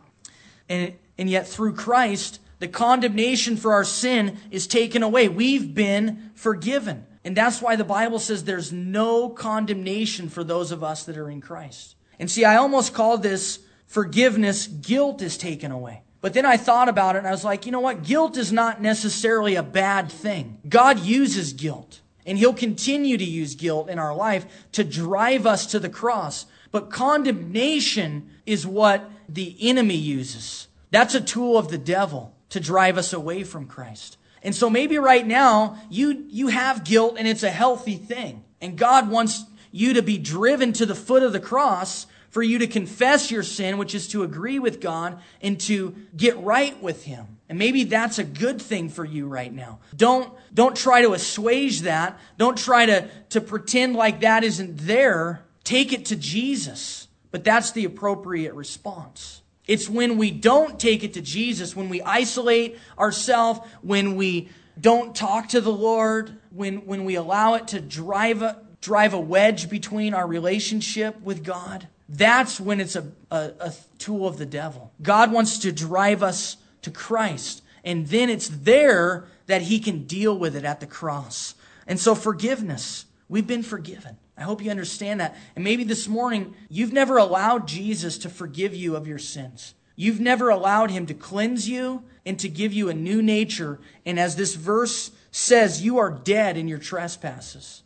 And, 0.68 0.94
and 1.18 1.28
yet, 1.28 1.48
through 1.48 1.74
Christ, 1.74 2.38
the 2.60 2.68
condemnation 2.68 3.56
for 3.56 3.72
our 3.72 3.82
sin 3.82 4.38
is 4.52 4.68
taken 4.68 5.02
away. 5.02 5.28
We've 5.28 5.74
been 5.74 6.30
forgiven. 6.36 7.06
And 7.24 7.36
that's 7.36 7.60
why 7.60 7.76
the 7.76 7.84
Bible 7.84 8.20
says 8.20 8.44
there's 8.44 8.72
no 8.72 9.28
condemnation 9.28 10.28
for 10.28 10.44
those 10.44 10.72
of 10.72 10.82
us 10.82 11.04
that 11.04 11.18
are 11.18 11.28
in 11.28 11.40
Christ. 11.40 11.96
And 12.18 12.30
see, 12.30 12.44
I 12.44 12.56
almost 12.56 12.94
call 12.94 13.18
this 13.18 13.58
forgiveness, 13.86 14.68
guilt 14.68 15.22
is 15.22 15.36
taken 15.36 15.72
away. 15.72 16.02
But 16.22 16.34
then 16.34 16.46
I 16.46 16.56
thought 16.56 16.88
about 16.88 17.16
it 17.16 17.18
and 17.18 17.26
I 17.26 17.32
was 17.32 17.44
like, 17.44 17.66
you 17.66 17.72
know 17.72 17.80
what? 17.80 18.04
Guilt 18.04 18.38
is 18.38 18.52
not 18.52 18.80
necessarily 18.80 19.56
a 19.56 19.62
bad 19.62 20.10
thing. 20.10 20.58
God 20.66 21.00
uses 21.00 21.52
guilt. 21.52 22.00
And 22.24 22.38
He'll 22.38 22.54
continue 22.54 23.18
to 23.18 23.24
use 23.24 23.56
guilt 23.56 23.90
in 23.90 23.98
our 23.98 24.14
life 24.14 24.46
to 24.72 24.84
drive 24.84 25.44
us 25.46 25.66
to 25.66 25.80
the 25.80 25.90
cross. 25.90 26.46
But 26.70 26.90
condemnation 26.90 28.30
is 28.46 28.64
what 28.64 29.10
the 29.28 29.56
enemy 29.60 29.96
uses. 29.96 30.68
That's 30.92 31.16
a 31.16 31.20
tool 31.20 31.58
of 31.58 31.68
the 31.68 31.78
devil 31.78 32.34
to 32.50 32.60
drive 32.60 32.96
us 32.96 33.12
away 33.12 33.42
from 33.42 33.66
Christ. 33.66 34.16
And 34.44 34.54
so 34.54 34.70
maybe 34.70 34.98
right 34.98 35.26
now 35.26 35.76
you, 35.90 36.26
you 36.28 36.48
have 36.48 36.84
guilt 36.84 37.16
and 37.18 37.26
it's 37.26 37.42
a 37.42 37.50
healthy 37.50 37.96
thing. 37.96 38.44
And 38.60 38.78
God 38.78 39.10
wants 39.10 39.44
you 39.72 39.94
to 39.94 40.02
be 40.02 40.18
driven 40.18 40.72
to 40.74 40.86
the 40.86 40.94
foot 40.94 41.24
of 41.24 41.32
the 41.32 41.40
cross 41.40 42.06
for 42.32 42.42
you 42.42 42.58
to 42.58 42.66
confess 42.66 43.30
your 43.30 43.42
sin, 43.42 43.76
which 43.76 43.94
is 43.94 44.08
to 44.08 44.22
agree 44.22 44.58
with 44.58 44.80
God 44.80 45.20
and 45.42 45.60
to 45.60 45.94
get 46.16 46.36
right 46.38 46.82
with 46.82 47.04
Him. 47.04 47.38
And 47.48 47.58
maybe 47.58 47.84
that's 47.84 48.18
a 48.18 48.24
good 48.24 48.60
thing 48.60 48.88
for 48.88 49.04
you 49.04 49.28
right 49.28 49.52
now. 49.52 49.80
Don't, 49.94 50.32
don't 50.52 50.74
try 50.74 51.02
to 51.02 51.12
assuage 51.12 51.82
that. 51.82 52.18
Don't 52.38 52.56
try 52.56 52.86
to, 52.86 53.08
to 53.28 53.42
pretend 53.42 53.94
like 53.94 54.22
that 54.22 54.44
isn't 54.44 54.78
there. 54.78 55.44
Take 55.62 55.92
it 55.92 56.06
to 56.06 56.16
Jesus. 56.16 57.06
But 57.30 57.44
that's 57.44 57.72
the 57.72 57.84
appropriate 57.84 58.54
response. 58.54 59.42
It's 59.66 59.88
when 59.88 60.16
we 60.16 60.30
don't 60.30 60.80
take 60.80 61.04
it 61.04 61.12
to 61.14 61.20
Jesus, 61.20 61.76
when 61.76 61.90
we 61.90 62.00
isolate 62.00 62.78
ourselves, 62.98 63.60
when 63.82 64.16
we 64.16 64.48
don't 64.80 65.14
talk 65.14 65.50
to 65.50 65.60
the 65.60 65.70
Lord, 65.70 66.38
when, 66.48 66.86
when 66.86 67.04
we 67.04 67.14
allow 67.16 67.54
it 67.54 67.68
to 67.68 67.80
drive 67.80 68.40
a, 68.40 68.62
drive 68.80 69.12
a 69.12 69.20
wedge 69.20 69.68
between 69.68 70.14
our 70.14 70.26
relationship 70.26 71.20
with 71.20 71.44
God, 71.44 71.88
that's 72.12 72.60
when 72.60 72.78
it's 72.78 72.94
a, 72.94 73.10
a, 73.30 73.52
a 73.58 73.72
tool 73.98 74.26
of 74.28 74.36
the 74.36 74.44
devil. 74.44 74.92
God 75.00 75.32
wants 75.32 75.58
to 75.60 75.72
drive 75.72 76.22
us 76.22 76.58
to 76.82 76.90
Christ. 76.90 77.62
And 77.84 78.06
then 78.06 78.28
it's 78.28 78.48
there 78.48 79.24
that 79.46 79.62
he 79.62 79.80
can 79.80 80.04
deal 80.04 80.36
with 80.36 80.54
it 80.54 80.64
at 80.64 80.80
the 80.80 80.86
cross. 80.86 81.54
And 81.86 81.98
so 81.98 82.14
forgiveness, 82.14 83.06
we've 83.28 83.46
been 83.46 83.62
forgiven. 83.62 84.18
I 84.36 84.42
hope 84.42 84.62
you 84.62 84.70
understand 84.70 85.20
that. 85.20 85.36
And 85.56 85.64
maybe 85.64 85.84
this 85.84 86.06
morning, 86.06 86.54
you've 86.68 86.92
never 86.92 87.16
allowed 87.16 87.66
Jesus 87.66 88.18
to 88.18 88.28
forgive 88.28 88.74
you 88.74 88.94
of 88.94 89.06
your 89.06 89.18
sins. 89.18 89.74
You've 89.96 90.20
never 90.20 90.50
allowed 90.50 90.90
him 90.90 91.06
to 91.06 91.14
cleanse 91.14 91.68
you 91.68 92.04
and 92.26 92.38
to 92.40 92.48
give 92.48 92.74
you 92.74 92.90
a 92.90 92.94
new 92.94 93.22
nature. 93.22 93.80
And 94.04 94.20
as 94.20 94.36
this 94.36 94.54
verse 94.54 95.12
says, 95.30 95.82
you 95.82 95.98
are 95.98 96.10
dead 96.10 96.58
in 96.58 96.68
your 96.68 96.78
trespasses. 96.78 97.82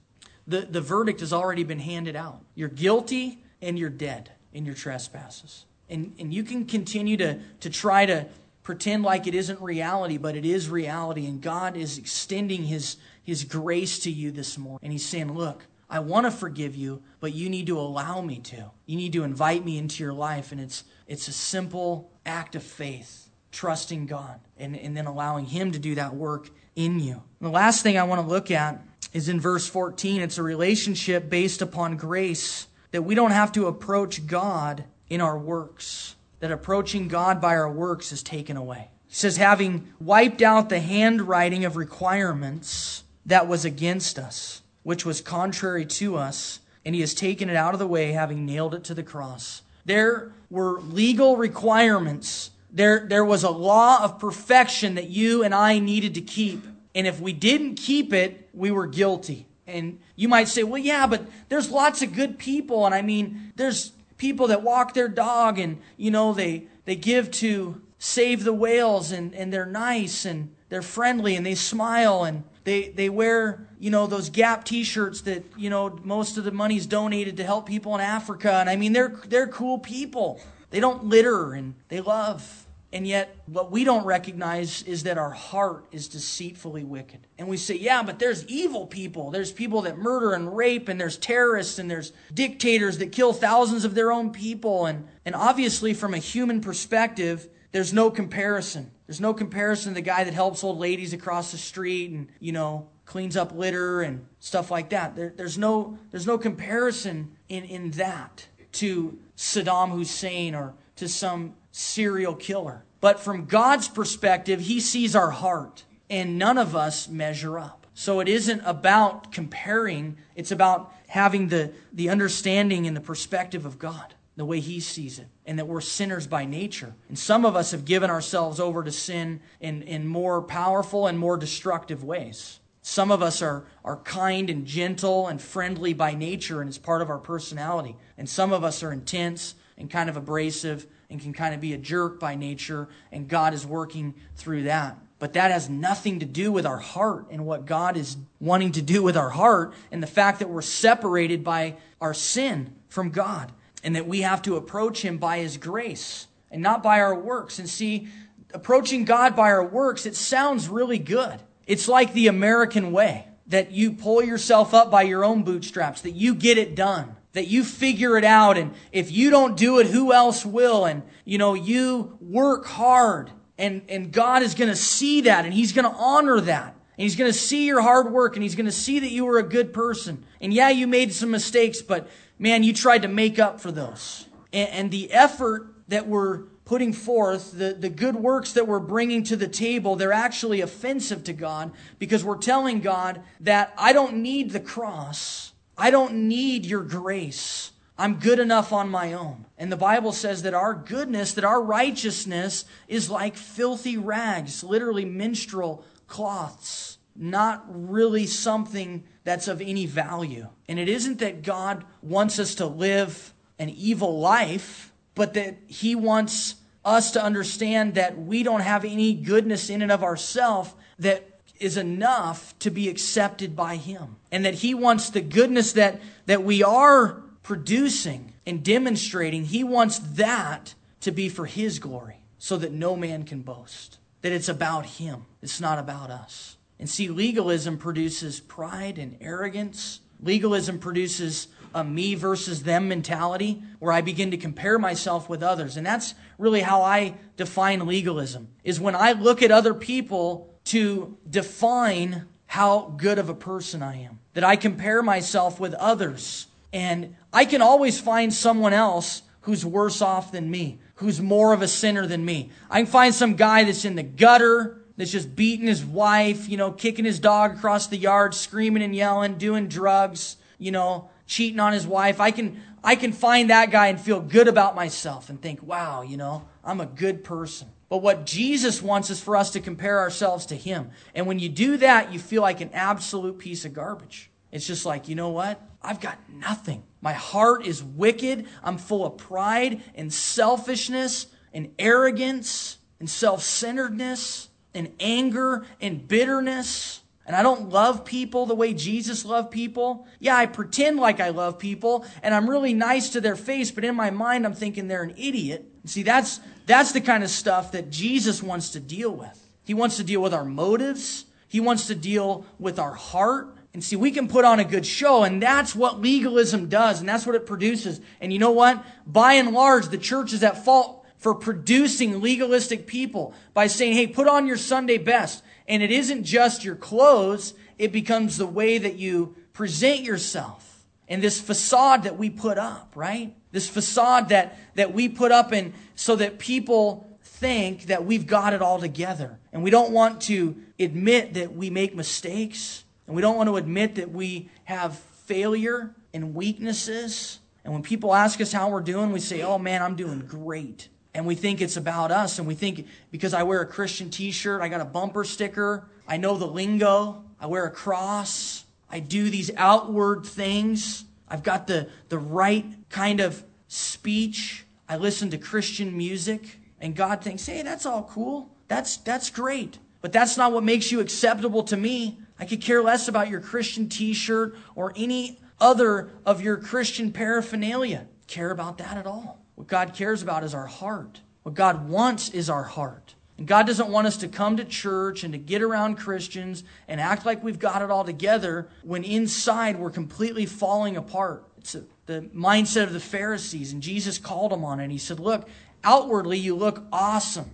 The, 0.48 0.62
the 0.62 0.80
verdict 0.80 1.20
has 1.20 1.32
already 1.32 1.64
been 1.64 1.80
handed 1.80 2.16
out. 2.16 2.42
You're 2.54 2.68
guilty 2.68 3.42
and 3.66 3.78
you're 3.78 3.90
dead 3.90 4.30
in 4.52 4.64
your 4.64 4.74
trespasses. 4.74 5.64
And, 5.90 6.14
and 6.18 6.32
you 6.32 6.44
can 6.44 6.64
continue 6.64 7.16
to, 7.18 7.38
to 7.60 7.70
try 7.70 8.06
to 8.06 8.26
pretend 8.62 9.02
like 9.02 9.26
it 9.26 9.34
isn't 9.34 9.60
reality, 9.60 10.16
but 10.16 10.36
it 10.36 10.44
is 10.44 10.68
reality. 10.68 11.26
And 11.26 11.40
God 11.40 11.76
is 11.76 11.98
extending 11.98 12.64
his, 12.64 12.96
his 13.22 13.44
grace 13.44 13.98
to 14.00 14.10
you 14.10 14.30
this 14.30 14.56
morning. 14.56 14.80
And 14.82 14.92
He's 14.92 15.04
saying, 15.04 15.32
Look, 15.32 15.66
I 15.90 15.98
want 15.98 16.26
to 16.26 16.30
forgive 16.30 16.74
you, 16.74 17.02
but 17.20 17.34
you 17.34 17.50
need 17.50 17.66
to 17.66 17.78
allow 17.78 18.20
me 18.20 18.38
to. 18.38 18.70
You 18.86 18.96
need 18.96 19.12
to 19.12 19.24
invite 19.24 19.64
me 19.64 19.78
into 19.78 20.02
your 20.02 20.12
life. 20.12 20.52
And 20.52 20.60
it's, 20.60 20.84
it's 21.06 21.28
a 21.28 21.32
simple 21.32 22.10
act 22.24 22.56
of 22.56 22.62
faith, 22.62 23.28
trusting 23.52 24.06
God, 24.06 24.40
and, 24.56 24.76
and 24.76 24.96
then 24.96 25.06
allowing 25.06 25.44
Him 25.44 25.72
to 25.72 25.78
do 25.78 25.94
that 25.96 26.14
work 26.14 26.50
in 26.74 26.98
you. 26.98 27.22
And 27.40 27.48
the 27.48 27.50
last 27.50 27.82
thing 27.82 27.98
I 27.98 28.04
want 28.04 28.20
to 28.20 28.26
look 28.26 28.50
at 28.50 28.82
is 29.12 29.28
in 29.28 29.40
verse 29.40 29.68
14. 29.68 30.22
It's 30.22 30.38
a 30.38 30.42
relationship 30.42 31.30
based 31.30 31.62
upon 31.62 31.96
grace 31.96 32.66
that 32.90 33.02
we 33.02 33.14
don't 33.14 33.30
have 33.30 33.52
to 33.52 33.66
approach 33.66 34.26
God 34.26 34.84
in 35.08 35.20
our 35.20 35.38
works, 35.38 36.16
that 36.40 36.50
approaching 36.50 37.08
God 37.08 37.40
by 37.40 37.56
our 37.56 37.70
works 37.70 38.12
is 38.12 38.22
taken 38.22 38.56
away. 38.56 38.90
Says, 39.08 39.36
having 39.36 39.92
wiped 40.00 40.42
out 40.42 40.68
the 40.68 40.80
handwriting 40.80 41.64
of 41.64 41.76
requirements 41.76 43.04
that 43.24 43.48
was 43.48 43.64
against 43.64 44.18
us 44.18 44.62
which 44.86 45.04
was 45.04 45.20
contrary 45.20 45.84
to 45.84 46.14
us, 46.14 46.60
and 46.84 46.94
he 46.94 47.00
has 47.00 47.12
taken 47.12 47.50
it 47.50 47.56
out 47.56 47.72
of 47.72 47.80
the 47.80 47.86
way, 47.88 48.12
having 48.12 48.46
nailed 48.46 48.72
it 48.72 48.84
to 48.84 48.94
the 48.94 49.02
cross. 49.02 49.62
There 49.84 50.30
were 50.48 50.80
legal 50.80 51.36
requirements. 51.36 52.52
There, 52.70 53.04
there 53.04 53.24
was 53.24 53.42
a 53.42 53.50
law 53.50 54.04
of 54.04 54.20
perfection 54.20 54.94
that 54.94 55.08
you 55.08 55.42
and 55.42 55.52
I 55.52 55.80
needed 55.80 56.14
to 56.14 56.20
keep. 56.20 56.64
And 56.94 57.04
if 57.04 57.18
we 57.18 57.32
didn't 57.32 57.74
keep 57.74 58.12
it, 58.12 58.48
we 58.54 58.70
were 58.70 58.86
guilty. 58.86 59.48
And 59.66 59.98
you 60.14 60.28
might 60.28 60.48
say, 60.48 60.62
well, 60.62 60.80
yeah, 60.80 61.06
but 61.06 61.22
there's 61.48 61.70
lots 61.70 62.02
of 62.02 62.14
good 62.14 62.38
people. 62.38 62.86
And 62.86 62.94
I 62.94 63.02
mean, 63.02 63.52
there's 63.56 63.92
people 64.16 64.48
that 64.48 64.62
walk 64.62 64.94
their 64.94 65.08
dog 65.08 65.58
and, 65.58 65.80
you 65.96 66.10
know, 66.10 66.32
they, 66.32 66.68
they 66.84 66.96
give 66.96 67.30
to 67.32 67.80
save 67.98 68.44
the 68.44 68.52
whales 68.52 69.12
and, 69.12 69.34
and 69.34 69.52
they're 69.52 69.66
nice 69.66 70.24
and 70.24 70.54
they're 70.68 70.82
friendly 70.82 71.36
and 71.36 71.44
they 71.44 71.54
smile 71.54 72.24
and 72.24 72.44
they, 72.64 72.88
they 72.88 73.08
wear, 73.08 73.68
you 73.78 73.90
know, 73.90 74.06
those 74.06 74.30
Gap 74.30 74.64
t-shirts 74.64 75.22
that, 75.22 75.44
you 75.56 75.70
know, 75.70 75.98
most 76.02 76.36
of 76.36 76.44
the 76.44 76.50
money's 76.50 76.86
donated 76.86 77.36
to 77.36 77.44
help 77.44 77.66
people 77.66 77.94
in 77.94 78.00
Africa. 78.00 78.52
And 78.54 78.68
I 78.68 78.76
mean, 78.76 78.92
they're, 78.92 79.20
they're 79.28 79.46
cool 79.46 79.78
people. 79.78 80.40
They 80.70 80.80
don't 80.80 81.04
litter 81.04 81.52
and 81.52 81.74
they 81.88 82.00
love. 82.00 82.65
And 82.92 83.06
yet, 83.06 83.36
what 83.46 83.70
we 83.72 83.82
don't 83.82 84.06
recognize 84.06 84.82
is 84.82 85.02
that 85.02 85.18
our 85.18 85.30
heart 85.30 85.86
is 85.90 86.08
deceitfully 86.08 86.84
wicked. 86.84 87.26
And 87.36 87.48
we 87.48 87.56
say, 87.56 87.74
yeah, 87.74 88.02
but 88.02 88.18
there's 88.18 88.46
evil 88.46 88.86
people. 88.86 89.30
There's 89.30 89.50
people 89.50 89.82
that 89.82 89.98
murder 89.98 90.32
and 90.32 90.56
rape, 90.56 90.88
and 90.88 91.00
there's 91.00 91.16
terrorists, 91.16 91.78
and 91.78 91.90
there's 91.90 92.12
dictators 92.32 92.98
that 92.98 93.10
kill 93.10 93.32
thousands 93.32 93.84
of 93.84 93.94
their 93.94 94.12
own 94.12 94.30
people. 94.30 94.86
And, 94.86 95.08
and 95.24 95.34
obviously, 95.34 95.94
from 95.94 96.14
a 96.14 96.18
human 96.18 96.60
perspective, 96.60 97.48
there's 97.72 97.92
no 97.92 98.10
comparison. 98.10 98.92
There's 99.06 99.20
no 99.20 99.34
comparison 99.34 99.92
to 99.92 99.94
the 99.96 100.00
guy 100.00 100.24
that 100.24 100.32
helps 100.32 100.62
old 100.62 100.78
ladies 100.78 101.12
across 101.12 101.52
the 101.52 101.58
street 101.58 102.12
and, 102.12 102.28
you 102.38 102.52
know, 102.52 102.88
cleans 103.04 103.36
up 103.36 103.52
litter 103.52 104.02
and 104.02 104.26
stuff 104.38 104.70
like 104.70 104.90
that. 104.90 105.16
There, 105.16 105.32
there's, 105.36 105.58
no, 105.58 105.98
there's 106.10 106.26
no 106.26 106.38
comparison 106.38 107.36
in, 107.48 107.64
in 107.64 107.90
that 107.92 108.46
to 108.72 109.18
Saddam 109.36 109.90
Hussein 109.90 110.54
or 110.54 110.74
to 110.96 111.08
some 111.08 111.54
serial 111.76 112.34
killer. 112.34 112.84
But 113.00 113.20
from 113.20 113.44
God's 113.44 113.88
perspective, 113.88 114.60
He 114.60 114.80
sees 114.80 115.14
our 115.14 115.30
heart, 115.30 115.84
and 116.08 116.38
none 116.38 116.58
of 116.58 116.74
us 116.74 117.08
measure 117.08 117.58
up. 117.58 117.86
So 117.94 118.20
it 118.20 118.28
isn't 118.28 118.60
about 118.64 119.32
comparing, 119.32 120.16
it's 120.34 120.50
about 120.50 120.92
having 121.08 121.48
the, 121.48 121.72
the 121.92 122.10
understanding 122.10 122.86
and 122.86 122.96
the 122.96 123.00
perspective 123.00 123.64
of 123.64 123.78
God 123.78 124.14
the 124.36 124.44
way 124.44 124.60
he 124.60 124.80
sees 124.80 125.18
it, 125.18 125.28
and 125.46 125.58
that 125.58 125.66
we're 125.66 125.80
sinners 125.80 126.26
by 126.26 126.44
nature. 126.44 126.94
And 127.08 127.18
some 127.18 127.46
of 127.46 127.56
us 127.56 127.70
have 127.70 127.86
given 127.86 128.10
ourselves 128.10 128.60
over 128.60 128.84
to 128.84 128.92
sin 128.92 129.40
in, 129.60 129.82
in 129.82 130.06
more 130.06 130.42
powerful 130.42 131.06
and 131.06 131.18
more 131.18 131.38
destructive 131.38 132.04
ways. 132.04 132.60
Some 132.82 133.10
of 133.10 133.22
us 133.22 133.40
are, 133.40 133.64
are 133.82 133.96
kind 133.96 134.50
and 134.50 134.66
gentle 134.66 135.26
and 135.26 135.40
friendly 135.40 135.94
by 135.94 136.14
nature, 136.14 136.60
and 136.60 136.68
it's 136.68 136.76
part 136.76 137.00
of 137.00 137.08
our 137.08 137.18
personality. 137.18 137.96
And 138.18 138.28
some 138.28 138.52
of 138.52 138.62
us 138.62 138.82
are 138.82 138.92
intense 138.92 139.54
and 139.78 139.90
kind 139.90 140.10
of 140.10 140.18
abrasive 140.18 140.86
and 141.10 141.20
can 141.20 141.32
kind 141.32 141.54
of 141.54 141.60
be 141.60 141.72
a 141.72 141.78
jerk 141.78 142.18
by 142.18 142.34
nature, 142.34 142.88
and 143.12 143.28
God 143.28 143.54
is 143.54 143.66
working 143.66 144.14
through 144.34 144.64
that. 144.64 144.98
But 145.18 145.32
that 145.32 145.50
has 145.50 145.70
nothing 145.70 146.20
to 146.20 146.26
do 146.26 146.52
with 146.52 146.66
our 146.66 146.78
heart 146.78 147.26
and 147.30 147.46
what 147.46 147.64
God 147.64 147.96
is 147.96 148.16
wanting 148.38 148.72
to 148.72 148.82
do 148.82 149.02
with 149.02 149.16
our 149.16 149.30
heart 149.30 149.72
and 149.90 150.02
the 150.02 150.06
fact 150.06 150.40
that 150.40 150.50
we're 150.50 150.62
separated 150.62 151.42
by 151.42 151.76
our 152.00 152.12
sin 152.12 152.74
from 152.88 153.10
God 153.10 153.52
and 153.82 153.96
that 153.96 154.06
we 154.06 154.20
have 154.20 154.42
to 154.42 154.56
approach 154.56 155.02
Him 155.02 155.16
by 155.16 155.38
His 155.38 155.56
grace 155.56 156.26
and 156.50 156.62
not 156.62 156.82
by 156.82 157.00
our 157.00 157.14
works. 157.14 157.58
And 157.58 157.68
see, 157.68 158.08
approaching 158.52 159.04
God 159.04 159.34
by 159.34 159.50
our 159.50 159.64
works, 159.64 160.04
it 160.04 160.16
sounds 160.16 160.68
really 160.68 160.98
good. 160.98 161.40
It's 161.66 161.88
like 161.88 162.12
the 162.12 162.28
American 162.28 162.92
way 162.92 163.26
that 163.46 163.70
you 163.70 163.92
pull 163.92 164.22
yourself 164.22 164.74
up 164.74 164.90
by 164.90 165.02
your 165.02 165.24
own 165.24 165.44
bootstraps, 165.44 166.02
that 166.02 166.12
you 166.12 166.34
get 166.34 166.58
it 166.58 166.74
done, 166.74 167.15
that 167.36 167.48
you 167.48 167.62
figure 167.62 168.16
it 168.16 168.24
out. 168.24 168.56
And 168.56 168.72
if 168.92 169.12
you 169.12 169.28
don't 169.28 169.58
do 169.58 169.78
it, 169.78 169.86
who 169.86 170.10
else 170.10 170.46
will? 170.46 170.86
And, 170.86 171.02
you 171.26 171.36
know, 171.36 171.52
you 171.52 172.16
work 172.18 172.64
hard 172.64 173.30
and, 173.58 173.82
and 173.90 174.10
God 174.10 174.42
is 174.42 174.54
going 174.54 174.70
to 174.70 174.76
see 174.76 175.20
that 175.20 175.44
and 175.44 175.52
He's 175.52 175.72
going 175.72 175.84
to 175.84 175.94
honor 175.98 176.40
that. 176.40 176.68
And 176.98 177.02
he's 177.02 177.16
going 177.16 177.30
to 177.30 177.38
see 177.38 177.66
your 177.66 177.82
hard 177.82 178.10
work 178.10 178.36
and 178.36 178.42
he's 178.42 178.54
going 178.54 178.64
to 178.64 178.72
see 178.72 179.00
that 179.00 179.10
you 179.10 179.26
were 179.26 179.36
a 179.36 179.42
good 179.42 179.74
person. 179.74 180.24
And 180.40 180.50
yeah, 180.50 180.70
you 180.70 180.86
made 180.86 181.12
some 181.12 181.30
mistakes, 181.30 181.82
but 181.82 182.08
man, 182.38 182.62
you 182.62 182.72
tried 182.72 183.02
to 183.02 183.08
make 183.08 183.38
up 183.38 183.60
for 183.60 183.70
those. 183.70 184.26
And, 184.50 184.70
and 184.70 184.90
the 184.90 185.12
effort 185.12 185.74
that 185.88 186.08
we're 186.08 186.44
putting 186.64 186.94
forth, 186.94 187.52
the, 187.52 187.74
the 187.74 187.90
good 187.90 188.16
works 188.16 188.54
that 188.54 188.66
we're 188.66 188.80
bringing 188.80 189.24
to 189.24 189.36
the 189.36 189.46
table, 189.46 189.94
they're 189.94 190.10
actually 190.10 190.62
offensive 190.62 191.22
to 191.24 191.34
God 191.34 191.70
because 191.98 192.24
we're 192.24 192.38
telling 192.38 192.80
God 192.80 193.20
that 193.40 193.74
I 193.76 193.92
don't 193.92 194.16
need 194.16 194.52
the 194.52 194.60
cross. 194.60 195.52
I 195.76 195.90
don't 195.90 196.28
need 196.28 196.64
your 196.64 196.82
grace. 196.82 197.72
I'm 197.98 198.18
good 198.18 198.38
enough 198.38 198.72
on 198.72 198.90
my 198.90 199.12
own. 199.12 199.46
And 199.56 199.72
the 199.72 199.76
Bible 199.76 200.12
says 200.12 200.42
that 200.42 200.54
our 200.54 200.74
goodness, 200.74 201.32
that 201.34 201.44
our 201.44 201.62
righteousness 201.62 202.64
is 202.88 203.10
like 203.10 203.36
filthy 203.36 203.96
rags, 203.96 204.62
literally 204.62 205.04
menstrual 205.04 205.84
cloths, 206.06 206.98
not 207.14 207.64
really 207.68 208.26
something 208.26 209.04
that's 209.24 209.48
of 209.48 209.60
any 209.60 209.86
value. 209.86 210.48
And 210.68 210.78
it 210.78 210.88
isn't 210.88 211.18
that 211.18 211.42
God 211.42 211.84
wants 212.02 212.38
us 212.38 212.54
to 212.56 212.66
live 212.66 213.32
an 213.58 213.70
evil 213.70 214.20
life, 214.20 214.92
but 215.14 215.34
that 215.34 215.56
He 215.66 215.94
wants 215.94 216.56
us 216.84 217.10
to 217.12 217.22
understand 217.22 217.94
that 217.94 218.18
we 218.18 218.42
don't 218.42 218.60
have 218.60 218.84
any 218.84 219.14
goodness 219.14 219.70
in 219.70 219.82
and 219.82 219.90
of 219.90 220.04
ourselves 220.04 220.74
that 220.98 221.35
is 221.60 221.76
enough 221.76 222.58
to 222.60 222.70
be 222.70 222.88
accepted 222.88 223.54
by 223.56 223.76
Him. 223.76 224.16
And 224.30 224.44
that 224.44 224.54
He 224.54 224.74
wants 224.74 225.10
the 225.10 225.20
goodness 225.20 225.72
that, 225.72 226.00
that 226.26 226.42
we 226.42 226.62
are 226.62 227.22
producing 227.42 228.32
and 228.46 228.64
demonstrating, 228.64 229.44
He 229.44 229.64
wants 229.64 229.98
that 229.98 230.74
to 231.00 231.12
be 231.12 231.28
for 231.28 231.46
His 231.46 231.78
glory 231.78 232.20
so 232.38 232.56
that 232.56 232.72
no 232.72 232.96
man 232.96 233.24
can 233.24 233.42
boast. 233.42 233.98
That 234.22 234.32
it's 234.32 234.48
about 234.48 234.86
Him, 234.86 235.26
it's 235.42 235.60
not 235.60 235.78
about 235.78 236.10
us. 236.10 236.56
And 236.78 236.88
see, 236.88 237.08
legalism 237.08 237.78
produces 237.78 238.40
pride 238.40 238.98
and 238.98 239.16
arrogance. 239.20 240.00
Legalism 240.22 240.78
produces 240.78 241.48
a 241.74 241.84
me 241.84 242.14
versus 242.14 242.62
them 242.62 242.88
mentality 242.88 243.62
where 243.78 243.92
I 243.92 244.00
begin 244.00 244.30
to 244.30 244.36
compare 244.36 244.78
myself 244.78 245.28
with 245.28 245.42
others. 245.42 245.76
And 245.76 245.86
that's 245.86 246.14
really 246.38 246.62
how 246.62 246.82
I 246.82 247.14
define 247.36 247.86
legalism 247.86 248.48
is 248.64 248.80
when 248.80 248.96
I 248.96 249.12
look 249.12 249.42
at 249.42 249.50
other 249.50 249.74
people 249.74 250.54
to 250.66 251.16
define 251.28 252.26
how 252.46 252.94
good 252.96 253.18
of 253.18 253.28
a 253.28 253.34
person 253.34 253.82
I 253.82 254.02
am. 254.02 254.20
That 254.34 254.44
I 254.44 254.56
compare 254.56 255.02
myself 255.02 255.58
with 255.58 255.74
others. 255.74 256.46
And 256.72 257.16
I 257.32 257.44
can 257.44 257.62
always 257.62 258.00
find 258.00 258.32
someone 258.32 258.72
else 258.72 259.22
who's 259.42 259.64
worse 259.64 260.02
off 260.02 260.32
than 260.32 260.50
me, 260.50 260.78
who's 260.96 261.20
more 261.20 261.52
of 261.52 261.62
a 261.62 261.68
sinner 261.68 262.06
than 262.06 262.24
me. 262.24 262.50
I 262.70 262.80
can 262.80 262.86
find 262.86 263.14
some 263.14 263.34
guy 263.34 263.64
that's 263.64 263.84
in 263.84 263.94
the 263.94 264.02
gutter, 264.02 264.78
that's 264.96 265.12
just 265.12 265.36
beating 265.36 265.66
his 265.66 265.84
wife, 265.84 266.48
you 266.48 266.56
know, 266.56 266.72
kicking 266.72 267.04
his 267.04 267.20
dog 267.20 267.56
across 267.56 267.86
the 267.86 267.96
yard, 267.96 268.34
screaming 268.34 268.82
and 268.82 268.94
yelling, 268.94 269.38
doing 269.38 269.68
drugs, 269.68 270.36
you 270.58 270.70
know, 270.70 271.10
cheating 271.26 271.60
on 271.60 271.72
his 271.72 271.86
wife. 271.86 272.20
I 272.20 272.30
can 272.30 272.60
I 272.82 272.96
can 272.96 273.12
find 273.12 273.50
that 273.50 273.70
guy 273.70 273.88
and 273.88 274.00
feel 274.00 274.20
good 274.20 274.48
about 274.48 274.74
myself 274.74 275.28
and 275.28 275.40
think, 275.40 275.62
"Wow, 275.62 276.02
you 276.02 276.16
know, 276.16 276.46
I'm 276.64 276.80
a 276.80 276.86
good 276.86 277.24
person." 277.24 277.68
But 277.88 277.98
what 277.98 278.26
Jesus 278.26 278.82
wants 278.82 279.10
is 279.10 279.20
for 279.20 279.36
us 279.36 279.50
to 279.50 279.60
compare 279.60 280.00
ourselves 280.00 280.46
to 280.46 280.56
him. 280.56 280.90
And 281.14 281.26
when 281.26 281.38
you 281.38 281.48
do 281.48 281.76
that, 281.78 282.12
you 282.12 282.18
feel 282.18 282.42
like 282.42 282.60
an 282.60 282.70
absolute 282.72 283.38
piece 283.38 283.64
of 283.64 283.72
garbage. 283.72 284.30
It's 284.50 284.66
just 284.66 284.86
like, 284.86 285.08
you 285.08 285.14
know 285.14 285.28
what? 285.28 285.60
I've 285.82 286.00
got 286.00 286.18
nothing. 286.28 286.82
My 287.00 287.12
heart 287.12 287.64
is 287.64 287.84
wicked. 287.84 288.46
I'm 288.64 288.78
full 288.78 289.06
of 289.06 289.16
pride 289.18 289.82
and 289.94 290.12
selfishness 290.12 291.26
and 291.52 291.72
arrogance 291.78 292.78
and 292.98 293.08
self 293.08 293.42
centeredness 293.42 294.48
and 294.74 294.92
anger 294.98 295.64
and 295.80 296.06
bitterness. 296.08 297.02
And 297.26 297.34
I 297.34 297.42
don't 297.42 297.70
love 297.70 298.04
people 298.04 298.46
the 298.46 298.54
way 298.54 298.72
Jesus 298.72 299.24
loved 299.24 299.50
people. 299.50 300.06
Yeah, 300.20 300.36
I 300.36 300.46
pretend 300.46 300.98
like 300.98 301.18
I 301.18 301.30
love 301.30 301.58
people 301.58 302.06
and 302.22 302.32
I'm 302.32 302.48
really 302.48 302.72
nice 302.72 303.10
to 303.10 303.20
their 303.20 303.34
face, 303.34 303.72
but 303.72 303.84
in 303.84 303.96
my 303.96 304.10
mind 304.10 304.46
I'm 304.46 304.54
thinking 304.54 304.86
they're 304.86 305.02
an 305.02 305.14
idiot. 305.16 305.66
See, 305.84 306.04
that's 306.04 306.40
that's 306.66 306.92
the 306.92 307.00
kind 307.00 307.24
of 307.24 307.30
stuff 307.30 307.72
that 307.72 307.90
Jesus 307.90 308.42
wants 308.42 308.70
to 308.70 308.80
deal 308.80 309.10
with. 309.10 309.48
He 309.64 309.74
wants 309.74 309.96
to 309.96 310.04
deal 310.04 310.22
with 310.22 310.32
our 310.32 310.44
motives. 310.44 311.24
He 311.48 311.60
wants 311.60 311.88
to 311.88 311.94
deal 311.94 312.46
with 312.58 312.78
our 312.78 312.94
heart. 312.94 313.56
And 313.74 313.84
see, 313.84 313.96
we 313.96 314.10
can 314.10 314.26
put 314.26 314.44
on 314.44 314.58
a 314.58 314.64
good 314.64 314.86
show, 314.86 315.22
and 315.22 315.42
that's 315.42 315.74
what 315.74 316.00
legalism 316.00 316.68
does, 316.68 317.00
and 317.00 317.08
that's 317.08 317.26
what 317.26 317.34
it 317.34 317.44
produces. 317.44 318.00
And 318.22 318.32
you 318.32 318.38
know 318.38 318.52
what? 318.52 318.82
By 319.06 319.34
and 319.34 319.52
large, 319.52 319.88
the 319.88 319.98
church 319.98 320.32
is 320.32 320.42
at 320.42 320.64
fault 320.64 321.04
for 321.18 321.34
producing 321.34 322.22
legalistic 322.22 322.86
people 322.86 323.34
by 323.52 323.66
saying, 323.66 323.94
hey, 323.94 324.06
put 324.06 324.28
on 324.28 324.46
your 324.46 324.56
Sunday 324.56 324.96
best. 324.96 325.42
And 325.68 325.82
it 325.82 325.90
isn't 325.90 326.24
just 326.24 326.64
your 326.64 326.76
clothes, 326.76 327.54
it 327.78 327.92
becomes 327.92 328.36
the 328.36 328.46
way 328.46 328.78
that 328.78 328.96
you 328.96 329.36
present 329.52 330.02
yourself 330.02 330.84
and 331.08 331.22
this 331.22 331.40
facade 331.40 332.04
that 332.04 332.18
we 332.18 332.30
put 332.30 332.58
up, 332.58 332.92
right? 332.94 333.34
This 333.52 333.68
facade 333.68 334.30
that, 334.30 334.58
that 334.74 334.92
we 334.92 335.08
put 335.08 335.32
up 335.32 335.52
and 335.52 335.72
so 335.94 336.16
that 336.16 336.38
people 336.38 337.18
think 337.22 337.84
that 337.84 338.04
we've 338.04 338.26
got 338.26 338.54
it 338.54 338.62
all 338.62 338.80
together. 338.80 339.38
And 339.52 339.62
we 339.62 339.70
don't 339.70 339.92
want 339.92 340.22
to 340.22 340.56
admit 340.78 341.34
that 341.34 341.54
we 341.54 341.70
make 341.70 341.94
mistakes. 341.94 342.84
And 343.06 343.14
we 343.14 343.22
don't 343.22 343.36
want 343.36 343.48
to 343.48 343.56
admit 343.56 343.96
that 343.96 344.10
we 344.10 344.50
have 344.64 344.98
failure 344.98 345.94
and 346.12 346.34
weaknesses. 346.34 347.38
And 347.64 347.72
when 347.72 347.82
people 347.82 348.14
ask 348.14 348.40
us 348.40 348.52
how 348.52 348.70
we're 348.70 348.80
doing, 348.80 349.12
we 349.12 349.20
say, 349.20 349.42
oh 349.42 349.58
man, 349.58 349.82
I'm 349.82 349.96
doing 349.96 350.20
great. 350.20 350.88
And 351.16 351.24
we 351.24 351.34
think 351.34 351.62
it's 351.62 351.78
about 351.78 352.10
us. 352.10 352.38
And 352.38 352.46
we 352.46 352.54
think 352.54 352.86
because 353.10 353.32
I 353.32 353.42
wear 353.42 353.62
a 353.62 353.66
Christian 353.66 354.10
t 354.10 354.30
shirt, 354.30 354.60
I 354.60 354.68
got 354.68 354.82
a 354.82 354.84
bumper 354.84 355.24
sticker, 355.24 355.88
I 356.06 356.18
know 356.18 356.36
the 356.36 356.46
lingo, 356.46 357.24
I 357.40 357.46
wear 357.46 357.64
a 357.64 357.70
cross, 357.70 358.66
I 358.90 359.00
do 359.00 359.30
these 359.30 359.50
outward 359.56 360.26
things. 360.26 361.04
I've 361.26 361.42
got 361.42 361.66
the, 361.66 361.88
the 362.10 362.18
right 362.18 362.66
kind 362.90 363.20
of 363.20 363.42
speech. 363.66 364.66
I 364.88 364.98
listen 364.98 365.30
to 365.30 365.38
Christian 365.38 365.96
music. 365.96 366.60
And 366.80 366.94
God 366.94 367.22
thinks, 367.22 367.46
hey, 367.46 367.62
that's 367.62 367.86
all 367.86 368.04
cool. 368.04 368.50
That's, 368.68 368.98
that's 368.98 369.30
great. 369.30 369.78
But 370.02 370.12
that's 370.12 370.36
not 370.36 370.52
what 370.52 370.64
makes 370.64 370.92
you 370.92 371.00
acceptable 371.00 371.64
to 371.64 371.78
me. 371.78 372.18
I 372.38 372.44
could 372.44 372.60
care 372.60 372.82
less 372.82 373.08
about 373.08 373.30
your 373.30 373.40
Christian 373.40 373.88
t 373.88 374.12
shirt 374.12 374.54
or 374.74 374.92
any 374.94 375.40
other 375.58 376.10
of 376.26 376.42
your 376.42 376.58
Christian 376.58 377.10
paraphernalia. 377.10 378.06
Care 378.26 378.50
about 378.50 378.76
that 378.78 378.98
at 378.98 379.06
all. 379.06 379.45
What 379.56 379.66
God 379.66 379.94
cares 379.94 380.22
about 380.22 380.44
is 380.44 380.54
our 380.54 380.66
heart. 380.66 381.20
What 381.42 381.54
God 381.54 381.88
wants 381.88 382.28
is 382.28 382.48
our 382.48 382.62
heart. 382.62 383.14
And 383.38 383.46
God 383.46 383.66
doesn't 383.66 383.88
want 383.88 384.06
us 384.06 384.16
to 384.18 384.28
come 384.28 384.56
to 384.56 384.64
church 384.64 385.24
and 385.24 385.32
to 385.32 385.38
get 385.38 385.62
around 385.62 385.96
Christians 385.96 386.64
and 386.88 387.00
act 387.00 387.26
like 387.26 387.42
we've 387.42 387.58
got 387.58 387.82
it 387.82 387.90
all 387.90 388.04
together 388.04 388.68
when 388.82 389.04
inside 389.04 389.78
we're 389.78 389.90
completely 389.90 390.46
falling 390.46 390.96
apart. 390.96 391.44
It's 391.58 391.74
a, 391.74 391.84
the 392.06 392.22
mindset 392.34 392.84
of 392.84 392.92
the 392.92 393.00
Pharisees, 393.00 393.72
and 393.72 393.82
Jesus 393.82 394.18
called 394.18 394.52
them 394.52 394.64
on 394.64 394.80
it. 394.80 394.90
He 394.90 394.98
said, 394.98 395.20
Look, 395.20 395.48
outwardly 395.84 396.38
you 396.38 396.54
look 396.54 396.84
awesome. 396.92 397.50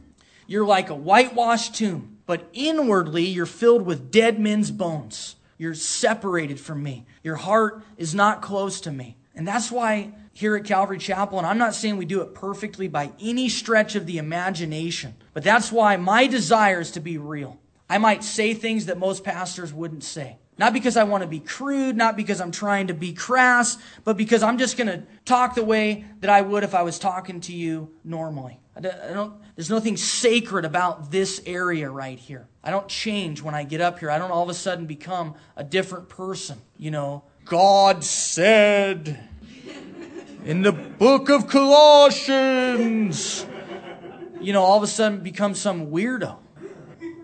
You're 0.46 0.66
like 0.66 0.90
a 0.90 0.94
whitewashed 0.94 1.74
tomb, 1.74 2.18
but 2.26 2.48
inwardly 2.52 3.24
you're 3.24 3.46
filled 3.46 3.82
with 3.82 4.10
dead 4.10 4.38
men's 4.38 4.70
bones. 4.70 5.36
You're 5.58 5.74
separated 5.74 6.60
from 6.60 6.82
me. 6.82 7.06
Your 7.22 7.36
heart 7.36 7.82
is 7.96 8.14
not 8.14 8.42
close 8.42 8.80
to 8.82 8.92
me. 8.92 9.16
And 9.34 9.48
that's 9.48 9.70
why 9.70 10.12
here 10.32 10.56
at 10.56 10.64
Calvary 10.64 10.98
Chapel, 10.98 11.38
and 11.38 11.46
I'm 11.46 11.58
not 11.58 11.74
saying 11.74 11.96
we 11.96 12.04
do 12.04 12.22
it 12.22 12.34
perfectly 12.34 12.88
by 12.88 13.12
any 13.20 13.48
stretch 13.48 13.94
of 13.94 14.06
the 14.06 14.18
imagination, 14.18 15.14
but 15.34 15.44
that's 15.44 15.70
why 15.70 15.96
my 15.96 16.26
desire 16.26 16.80
is 16.80 16.90
to 16.92 17.00
be 17.00 17.18
real. 17.18 17.58
I 17.88 17.98
might 17.98 18.24
say 18.24 18.54
things 18.54 18.86
that 18.86 18.98
most 18.98 19.22
pastors 19.24 19.72
wouldn't 19.72 20.04
say. 20.04 20.38
Not 20.58 20.72
because 20.72 20.96
I 20.96 21.04
want 21.04 21.22
to 21.22 21.28
be 21.28 21.40
crude, 21.40 21.96
not 21.96 22.16
because 22.16 22.40
I'm 22.40 22.52
trying 22.52 22.86
to 22.86 22.94
be 22.94 23.12
crass, 23.12 23.78
but 24.04 24.16
because 24.16 24.42
I'm 24.42 24.58
just 24.58 24.76
going 24.76 24.86
to 24.86 25.02
talk 25.24 25.54
the 25.54 25.64
way 25.64 26.04
that 26.20 26.30
I 26.30 26.42
would 26.42 26.62
if 26.62 26.74
I 26.74 26.82
was 26.82 26.98
talking 26.98 27.40
to 27.42 27.52
you 27.52 27.90
normally. 28.04 28.60
I 28.74 28.80
don't, 28.80 29.34
there's 29.54 29.70
nothing 29.70 29.96
sacred 29.98 30.64
about 30.64 31.10
this 31.10 31.42
area 31.44 31.90
right 31.90 32.18
here. 32.18 32.48
I 32.64 32.70
don't 32.70 32.88
change 32.88 33.42
when 33.42 33.54
I 33.54 33.64
get 33.64 33.82
up 33.82 33.98
here. 33.98 34.10
I 34.10 34.18
don't 34.18 34.30
all 34.30 34.42
of 34.42 34.48
a 34.48 34.54
sudden 34.54 34.86
become 34.86 35.34
a 35.56 35.64
different 35.64 36.08
person. 36.08 36.58
You 36.78 36.90
know, 36.90 37.24
God 37.44 38.02
said 38.02 39.28
in 40.44 40.62
the 40.62 40.72
book 40.72 41.28
of 41.28 41.46
Colossians. 41.48 43.46
You 44.40 44.52
know, 44.52 44.62
all 44.62 44.76
of 44.76 44.82
a 44.82 44.88
sudden 44.88 45.20
become 45.20 45.54
some 45.54 45.86
weirdo. 45.88 46.38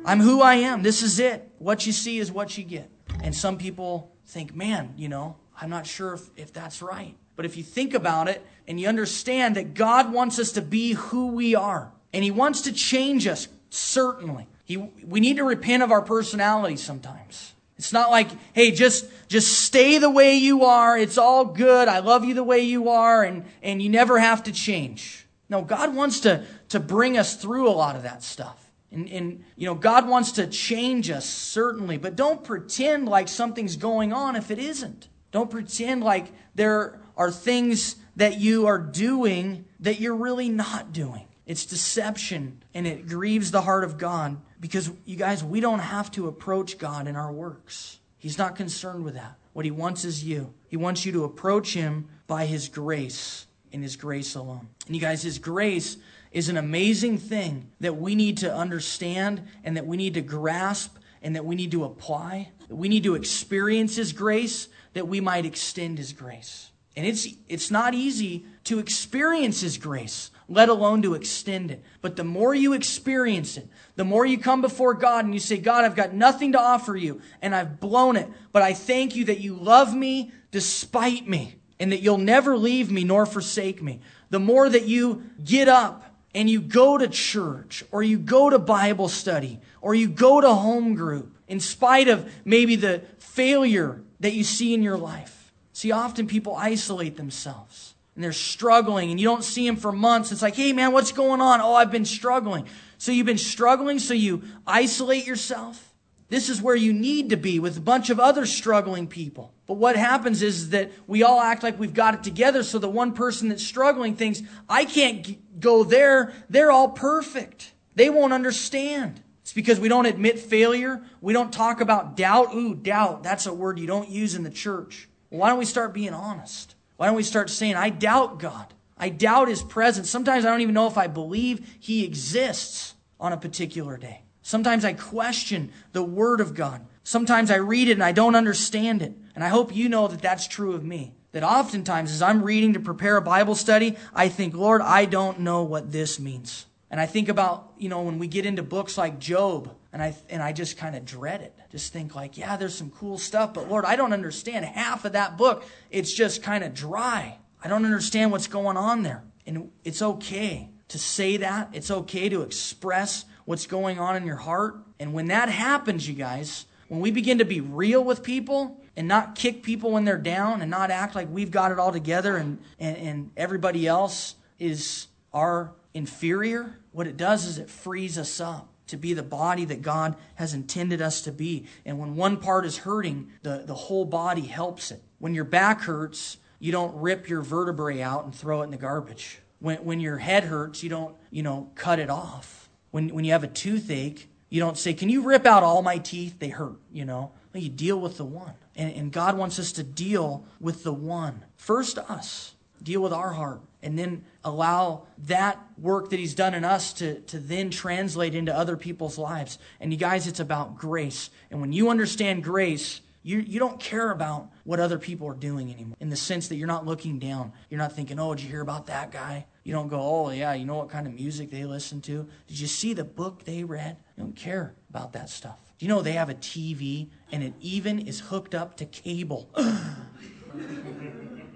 I'm 0.05 0.21
who 0.21 0.41
I 0.41 0.55
am. 0.57 0.83
This 0.83 1.03
is 1.03 1.19
it. 1.19 1.51
What 1.59 1.85
you 1.87 1.93
see 1.93 2.19
is 2.19 2.31
what 2.31 2.57
you 2.57 2.63
get. 2.65 2.91
And 3.23 3.35
some 3.35 3.59
people 3.59 4.15
think, 4.27 4.55
man, 4.55 4.95
you 4.97 5.09
know, 5.09 5.37
I'm 5.61 5.71
not 5.71 5.87
sure 5.87 6.15
if, 6.15 6.31
if 6.37 6.53
that's 6.53 6.81
right. 6.81 7.17
But 7.35 7.45
if 7.45 7.57
you 7.57 7.65
think 7.65 7.95
about 7.95 8.29
it 8.29 8.47
and 8.67 8.79
you 8.81 8.87
understand 8.89 9.57
that 9.57 9.75
God 9.75 10.13
wants 10.13 10.39
us 10.39 10.53
to 10.53 10.63
be 10.63 10.93
who 10.93 11.29
we 11.29 11.55
are, 11.55 11.93
and 12.13 12.25
He 12.25 12.31
wants 12.31 12.63
to 12.63 12.73
change 12.73 13.27
us, 13.27 13.49
certainly. 13.71 14.47
He, 14.65 14.77
we 14.77 15.21
need 15.21 15.37
to 15.37 15.45
repent 15.45 15.83
of 15.83 15.91
our 15.91 16.03
personality 16.03 16.77
sometimes. 16.77 17.55
It's 17.79 17.93
not 17.93 18.11
like, 18.11 18.29
hey, 18.55 18.73
just, 18.73 19.07
just 19.29 19.61
stay 19.61 19.99
the 19.99 20.11
way 20.11 20.35
you 20.35 20.65
are. 20.65 20.99
It's 20.99 21.17
all 21.17 21.45
good. 21.45 21.87
I 21.87 22.01
love 22.01 22.25
you 22.25 22.35
the 22.35 22.45
way 22.45 22.61
you 22.61 22.89
are, 22.89 23.23
and, 23.23 23.45
and 23.63 23.81
you 23.81 23.89
never 23.89 24.19
have 24.19 24.43
to 24.45 24.53
change. 24.53 25.27
No, 25.49 25.63
God 25.63 25.95
wants 25.95 26.21
to, 26.21 26.45
to 26.71 26.81
bring 26.81 27.17
us 27.17 27.37
through 27.37 27.69
a 27.69 27.71
lot 27.71 27.95
of 27.95 28.03
that 28.03 28.23
stuff. 28.23 28.71
And, 28.91 29.09
and, 29.09 29.45
you 29.57 29.67
know, 29.67 29.75
God 29.75 30.09
wants 30.09 30.33
to 30.33 30.47
change 30.47 31.09
us, 31.11 31.25
certainly, 31.29 31.99
but 31.99 32.17
don't 32.17 32.43
pretend 32.43 33.09
like 33.09 33.29
something's 33.29 33.77
going 33.77 34.13
on 34.13 34.35
if 34.35 34.51
it 34.51 34.59
isn't. 34.59 35.09
Don't 35.31 35.51
pretend 35.51 36.03
like 36.03 36.33
there 36.55 36.99
are 37.17 37.31
things 37.31 37.97
that 38.17 38.41
you 38.41 38.67
are 38.67 38.79
doing 38.79 39.67
that 39.81 40.01
you're 40.01 40.17
really 40.17 40.49
not 40.49 40.93
doing. 40.93 41.27
It's 41.47 41.65
deception 41.65 42.63
and 42.75 42.87
it 42.87 43.07
grieves 43.07 43.51
the 43.51 43.63
heart 43.63 43.85
of 43.85 43.99
God 43.99 44.39
because, 44.61 44.91
you 45.05 45.17
guys, 45.17 45.45
we 45.45 45.61
don't 45.61 45.79
have 45.79 46.11
to 46.13 46.29
approach 46.29 46.79
God 46.79 47.07
in 47.07 47.17
our 47.17 47.33
works. 47.33 47.99
He's 48.19 48.39
not 48.39 48.57
concerned 48.57 49.05
with 49.05 49.15
that. 49.15 49.39
What 49.53 49.65
He 49.65 49.71
wants 49.71 50.05
is 50.05 50.25
you. 50.25 50.53
He 50.69 50.77
wants 50.77 51.07
you 51.07 51.13
to 51.13 51.25
approach 51.25 51.75
Him 51.75 52.09
by 52.27 52.47
His 52.47 52.69
grace 52.69 53.47
and 53.73 53.83
His 53.83 53.97
grace 53.97 54.35
alone. 54.35 54.69
And, 54.87 54.95
you 54.95 55.01
guys, 55.01 55.23
His 55.23 55.39
grace 55.39 55.97
is 56.33 56.49
an 56.49 56.57
amazing 56.57 57.19
thing 57.19 57.71
that 57.81 57.97
we 57.97 58.15
need 58.15 58.39
to 58.39 58.55
understand 58.55 59.43
and 59.65 59.77
that 59.77 59.87
we 59.87 59.97
need 59.97 60.15
to 60.15 60.21
grasp 60.21 60.97
and 61.23 61.35
that 61.37 61.45
we 61.45 61.55
need 61.55 61.71
to 61.73 61.85
apply. 61.85 62.51
We 62.69 62.89
need 62.89 63.05
to 63.05 63.15
experience 63.15 63.97
His 63.97 64.13
grace 64.13 64.69
that 64.93 65.09
we 65.09 65.21
might 65.21 65.47
extend 65.47 65.99
His 65.99 66.13
grace. 66.13 66.71
And 66.97 67.07
it's, 67.07 67.29
it's 67.49 67.71
not 67.71 67.95
easy 67.95 68.45
to 68.65 68.79
experience 68.79 69.61
His 69.61 69.79
grace, 69.79 70.31
let 70.49 70.69
alone 70.71 71.03
to 71.03 71.15
extend 71.15 71.71
it. 71.71 71.83
But 72.01 72.17
the 72.17 72.25
more 72.25 72.55
you 72.55 72.73
experience 72.73 73.57
it, 73.57 73.69
the 73.97 74.05
more 74.05 74.25
you 74.25 74.39
come 74.39 74.63
before 74.63 74.95
God 74.95 75.25
and 75.25 75.35
you 75.35 75.41
say, 75.41 75.59
God, 75.59 75.85
I've 75.85 75.95
got 75.95 76.15
nothing 76.15 76.53
to 76.53 76.61
offer 76.61 76.97
you 76.97 77.21
and 77.43 77.55
I've 77.55 77.79
blown 77.79 78.17
it, 78.17 78.29
but 78.51 78.63
I 78.63 78.73
thank 78.73 79.15
you 79.15 79.27
that 79.27 79.41
you 79.41 79.55
love 79.55 79.95
me 79.95 80.33
despite 80.51 81.29
me 81.29 81.57
and 81.79 81.93
that 81.93 82.01
you'll 82.01 82.19
never 82.19 82.57
leave 82.57 82.91
me 82.91 83.05
nor 83.05 83.27
forsake 83.27 83.83
me. 83.83 84.01
The 84.31 84.41
more 84.41 84.69
that 84.69 84.87
you 84.87 85.25
get 85.45 85.69
up 85.69 86.05
and 86.35 86.49
you 86.49 86.63
go 86.63 86.97
to 86.97 87.09
church 87.09 87.85
or 87.93 88.03
you 88.03 88.19
go 88.19 88.49
to 88.49 88.59
Bible 88.59 89.09
study 89.09 89.61
or 89.83 89.95
you 89.95 90.09
go 90.09 90.41
to 90.41 90.53
home 90.55 90.95
group 90.95 91.37
in 91.47 91.61
spite 91.61 92.09
of 92.09 92.31
maybe 92.45 92.77
the 92.77 93.03
failure 93.19 94.03
that 94.21 94.33
you 94.33 94.45
see 94.45 94.73
in 94.73 94.83
your 94.83 94.99
life. 94.99 95.53
See, 95.73 95.93
often 95.93 96.27
people 96.27 96.57
isolate 96.57 97.17
themselves 97.17 97.95
and 98.19 98.25
they're 98.25 98.33
struggling 98.33 99.13
and 99.13 99.21
you 99.21 99.25
don't 99.25 99.45
see 99.45 99.65
them 99.65 99.77
for 99.77 99.93
months. 99.93 100.33
It's 100.33 100.43
like, 100.43 100.57
hey 100.57 100.73
man, 100.73 100.91
what's 100.91 101.13
going 101.13 101.41
on? 101.41 101.61
Oh, 101.61 101.75
I've 101.75 101.93
been 101.93 102.05
struggling. 102.05 102.67
So 102.99 103.13
you've 103.13 103.27
been 103.27 103.39
struggling, 103.39 104.01
so 104.01 104.13
you 104.13 104.43
isolate 104.67 105.25
yourself. 105.25 105.95
This 106.29 106.49
is 106.49 106.61
where 106.61 106.75
you 106.75 106.93
need 106.93 107.31
to 107.31 107.37
be 107.37 107.61
with 107.61 107.77
a 107.77 107.81
bunch 107.81 108.11
of 108.11 108.19
other 108.19 108.45
struggling 108.45 109.07
people. 109.07 109.55
But 109.69 109.75
what 109.75 109.95
happens 109.95 110.43
is 110.43 110.71
that 110.71 110.91
we 111.07 111.23
all 111.23 111.41
act 111.41 111.63
like 111.63 111.79
we've 111.79 111.95
got 111.95 112.15
it 112.15 112.25
together 112.25 112.65
so 112.65 112.81
the 112.81 112.89
one 112.89 113.13
person 113.13 113.51
that's 113.51 113.63
struggling 113.63 114.17
thinks, 114.17 114.43
I 114.69 114.85
can't 114.85 115.61
go 115.61 115.85
there. 115.85 116.33
They're 116.51 116.73
all 116.73 116.89
perfect. 116.89 117.73
They 117.95 118.11
won't 118.11 118.33
understand. 118.33 119.23
It's 119.43 119.53
because 119.53 119.79
we 119.79 119.89
don't 119.89 120.07
admit 120.07 120.41
failure. 120.41 121.05
We 121.21 121.33
don't 121.33 121.53
talk 121.53 121.81
about 121.81 122.17
doubt. 122.17 122.53
Ooh, 122.53 122.75
doubt. 122.75 123.23
That's 123.23 123.47
a 123.47 123.55
word 123.55 123.79
you 123.79 123.87
don't 123.87 124.09
use 124.09 124.35
in 124.35 124.43
the 124.43 124.51
church. 124.51 125.09
Why 125.29 125.51
don't 125.51 125.59
we 125.61 125.65
start 125.67 125.95
being 125.95 126.15
honest? 126.15 126.75
Why 126.99 127.07
don't 127.07 127.15
we 127.15 127.23
start 127.23 127.49
saying, 127.49 127.77
I 127.77 127.91
doubt 127.91 128.41
God? 128.41 128.75
I 128.99 129.09
doubt 129.09 129.47
His 129.47 129.63
presence. 129.63 130.11
Sometimes 130.11 130.45
I 130.45 130.51
don't 130.51 130.63
even 130.63 130.75
know 130.75 130.89
if 130.89 130.99
I 130.99 131.07
believe 131.07 131.77
He 131.79 132.05
exists 132.05 132.95
on 133.21 133.33
a 133.33 133.37
particular 133.37 133.97
day. 133.97 134.23
Sometimes 134.43 134.85
I 134.85 134.95
question 134.95 135.71
the 135.93 136.03
Word 136.03 136.41
of 136.41 136.55
God. 136.55 136.85
Sometimes 137.05 137.53
I 137.53 137.57
read 137.57 137.87
it 137.87 137.93
and 137.93 138.03
I 138.03 138.11
don't 138.11 138.35
understand 138.35 139.01
it. 139.01 139.13
And 139.37 139.45
I 139.45 139.49
hope 139.49 139.75
you 139.75 139.89
know 139.89 140.09
that 140.09 140.21
that's 140.21 140.49
true 140.49 140.75
of 140.75 140.85
me. 140.85 141.15
That 141.31 141.45
oftentimes, 141.45 142.11
as 142.11 142.21
I'm 142.21 142.43
reading 142.43 142.73
to 142.73 142.81
prepare 142.81 143.17
a 143.17 143.23
Bible 143.23 143.55
study, 143.55 143.97
I 144.13 144.29
think, 144.29 144.57
Lord, 144.57 144.83
I 144.83 145.05
don't 145.05 145.39
know 145.39 145.63
what 145.63 145.93
this 145.93 146.19
means. 146.19 146.67
And 146.91 147.01
I 147.01 147.07
think 147.07 147.29
about, 147.29 147.73
you 147.77 147.89
know, 147.89 148.03
when 148.03 148.19
we 148.19 148.29
get 148.29 148.47
into 148.47 148.63
books 148.63 148.97
like 148.97 149.19
Job, 149.19 149.75
and 149.93 150.03
I, 150.03 150.15
and 150.31 150.43
I 150.43 150.53
just 150.53 150.77
kind 150.79 150.97
of 150.97 151.05
dread 151.05 151.43
it. 151.43 151.55
Just 151.71 151.93
think 151.93 152.15
like, 152.15 152.39
yeah, 152.39 152.57
there's 152.57 152.75
some 152.75 152.91
cool 152.91 153.19
stuff, 153.19 153.53
but 153.55 153.69
Lord, 153.69 153.85
I 153.85 153.97
don't 153.97 154.13
understand 154.13 154.65
half 154.65 155.05
of 155.05 155.13
that 155.13 155.37
book. 155.37 155.65
It's 155.91 156.13
just 156.13 156.43
kind 156.43 156.65
of 156.65 156.75
dry. 156.75 157.39
I 157.63 157.69
don't 157.69 157.85
understand 157.85 158.31
what's 158.31 158.47
going 158.47 158.77
on 158.77 159.03
there. 159.03 159.25
And 159.47 159.71
it's 159.85 160.03
okay 160.03 160.71
to 160.89 160.99
say 160.99 161.39
that. 161.39 161.71
It's 161.73 161.91
okay 161.91 162.29
to 162.29 162.43
express 162.43 163.25
what's 163.45 163.67
going 163.67 163.99
on 163.99 164.17
in 164.17 164.27
your 164.27 164.37
heart. 164.37 164.77
And 164.99 165.13
when 165.13 165.27
that 165.29 165.49
happens, 165.49 166.09
you 166.09 166.15
guys, 166.15 166.67
when 166.89 167.01
we 167.01 167.11
begin 167.11 167.39
to 167.39 167.45
be 167.45 167.61
real 167.61 168.03
with 168.03 168.23
people 168.23 168.81
and 168.97 169.07
not 169.07 169.35
kick 169.35 169.63
people 169.63 169.93
when 169.93 170.05
they're 170.05 170.19
down 170.19 170.61
and 170.63 170.71
not 170.71 170.91
act 170.91 171.15
like 171.15 171.29
we've 171.31 171.51
got 171.51 171.73
it 171.73 171.79
all 171.79 171.93
together 171.93 172.37
and, 172.37 172.59
and, 172.79 172.97
and 172.97 173.31
everybody 173.37 173.87
else 173.87 174.35
is 174.59 175.07
our 175.33 175.73
inferior, 175.95 176.79
what 176.93 177.07
it 177.07 177.17
does 177.17 177.45
is 177.45 177.59
it 177.59 177.71
frees 177.71 178.19
us 178.19 178.41
up 178.41 178.69
to 178.89 178.97
be 178.97 179.13
the 179.13 179.23
body 179.23 179.65
that 179.67 179.83
God 179.83 180.17
has 180.37 180.55
intended 180.55 181.01
us 181.01 181.23
to 181.23 181.33
be. 181.33 181.67
And 181.85 181.99
when 181.99 182.17
one 182.17 182.39
part 182.39 182.65
is 182.65 182.79
hurting, 182.79 183.31
the, 183.43 183.63
the 183.67 183.75
whole 183.75 184.05
body 184.05 184.43
helps 184.43 184.91
it. 184.91 185.03
When 185.19 185.35
your 185.35 185.45
back 185.45 185.83
hurts, 185.83 186.39
you 186.59 186.73
don't 186.73 186.97
rip 186.97 187.29
your 187.29 187.43
vertebrae 187.43 188.01
out 188.01 188.25
and 188.25 188.35
throw 188.35 188.63
it 188.63 188.65
in 188.65 188.71
the 188.71 188.77
garbage. 188.77 189.41
When, 189.61 189.79
when 189.85 190.01
your 190.01 190.19
head 190.19 190.45
hurts, 190.45 190.83
you 190.83 190.89
don't, 190.89 191.15
you 191.31 191.43
know, 191.43 191.71
cut 191.75 191.99
it 191.99 192.11
off. 192.11 192.69
When, 192.91 193.11
when 193.11 193.25
you 193.25 193.33
have 193.33 193.45
a 193.45 193.49
toothache, 193.49 194.29
you 194.49 194.61
don't 194.61 194.79
say, 194.79 194.95
Can 194.95 195.11
you 195.11 195.23
rip 195.23 195.45
out 195.45 195.63
all 195.63 195.83
my 195.83 195.99
teeth? 195.99 196.39
They 196.39 196.49
hurt, 196.49 196.79
you 196.91 197.05
know. 197.05 197.33
You 197.55 197.69
deal 197.69 197.99
with 198.01 198.19
the 198.19 198.25
one. 198.25 198.55
And, 198.77 198.95
and 198.95 199.13
God 199.13 199.37
wants 199.37 199.59
us 199.59 199.73
to 199.73 199.83
deal 199.83 200.47
with 200.61 200.85
the 200.85 200.93
one. 200.93 201.45
First, 201.57 201.99
us. 201.99 202.55
Deal 202.83 203.03
with 203.03 203.13
our 203.13 203.33
heart 203.33 203.61
and 203.83 203.99
then 203.99 204.25
allow 204.49 205.07
that 205.27 205.59
work 205.77 206.11
that 206.11 206.19
he's 206.19 206.35
done 206.35 206.55
in 206.55 206.65
us 206.65 206.93
to, 206.95 207.21
to 207.21 207.39
then 207.39 207.71
translate 207.71 208.35
into 208.35 208.57
other 208.57 208.77
people's 208.77 209.19
lives. 209.19 209.59
And 209.81 209.93
you 209.93 209.99
guys, 209.99 210.27
it's 210.27 210.41
about 210.41 210.77
grace. 210.77 211.31
And 211.51 211.61
when 211.61 211.73
you 211.73 211.91
understand 211.91 212.43
grace, 212.43 213.01
you, 213.23 213.39
you 213.41 213.59
don't 213.59 213.79
care 213.79 214.11
about 214.11 214.51
what 214.65 214.81
other 214.81 214.99
people 214.99 215.29
are 215.29 215.35
doing 215.35 215.71
anymore 215.73 215.97
in 216.01 216.09
the 216.09 216.17
sense 216.17 216.49
that 216.49 216.57
you're 216.57 216.67
not 216.67 216.87
looking 216.87 217.19
down. 217.19 217.53
You're 217.69 217.79
not 217.79 217.93
thinking, 217.93 218.19
oh, 218.19 218.35
did 218.35 218.45
you 218.45 218.49
hear 218.49 218.63
about 218.63 218.87
that 218.87 219.11
guy? 219.11 219.47
You 219.65 219.73
don't 219.75 219.89
go, 219.89 220.01
oh, 220.01 220.31
yeah, 220.31 220.55
you 220.55 220.65
know 220.65 220.77
what 220.77 220.89
kind 220.89 221.07
of 221.07 221.13
music 221.13 221.51
they 221.51 221.65
listen 221.65 222.01
to? 222.03 222.27
Did 222.47 222.59
you 222.59 222.67
see 222.67 222.95
the 222.95 223.05
book 223.05 223.45
they 223.45 223.65
read? 223.65 223.99
You 224.17 224.23
don't 224.25 224.37
care 224.37 224.75
about 224.89 225.13
that 225.13 225.29
stuff. 225.29 225.59
Do 225.79 225.85
you 225.85 225.91
know 225.91 226.01
they 226.01 226.13
have 226.13 226.31
a 226.31 226.35
TV 226.35 227.09
and 227.31 227.43
it 227.43 227.53
even 227.61 227.99
is 227.99 228.21
hooked 228.21 228.55
up 228.55 228.77
to 228.79 228.87
cable? 228.87 229.51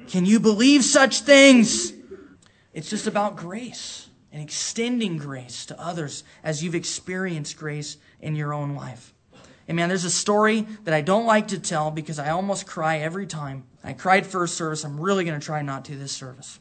Can 0.09 0.27
you 0.27 0.41
believe 0.41 0.85
such 0.85 1.21
things? 1.21 1.93
It's 2.73 2.89
just 2.89 3.07
about 3.07 3.37
grace 3.37 4.09
and 4.33 4.43
extending 4.43 5.19
grace 5.19 5.67
to 5.67 5.81
others 5.81 6.25
as 6.43 6.65
you've 6.65 6.75
experienced 6.75 7.57
grace 7.57 7.99
in 8.21 8.35
your 8.35 8.55
own 8.55 8.75
life. 8.75 9.13
And 9.69 9.77
man, 9.77 9.89
there's 9.89 10.05
a 10.05 10.11
story 10.11 10.67
that 10.85 10.95
I 10.95 11.03
don't 11.03 11.27
like 11.27 11.49
to 11.49 11.59
tell 11.59 11.91
because 11.91 12.19
I 12.19 12.31
almost 12.31 12.67
cry 12.67 12.99
every 12.99 13.27
time. 13.27 13.65
I 13.85 13.93
cried 13.93 14.27
first 14.27 14.55
service. 14.55 14.85
I'm 14.85 14.99
really 14.99 15.25
going 15.25 15.39
to 15.39 15.45
try 15.45 15.63
not 15.63 15.85
to 15.87 15.97
this 15.97 16.13
service. 16.13 16.59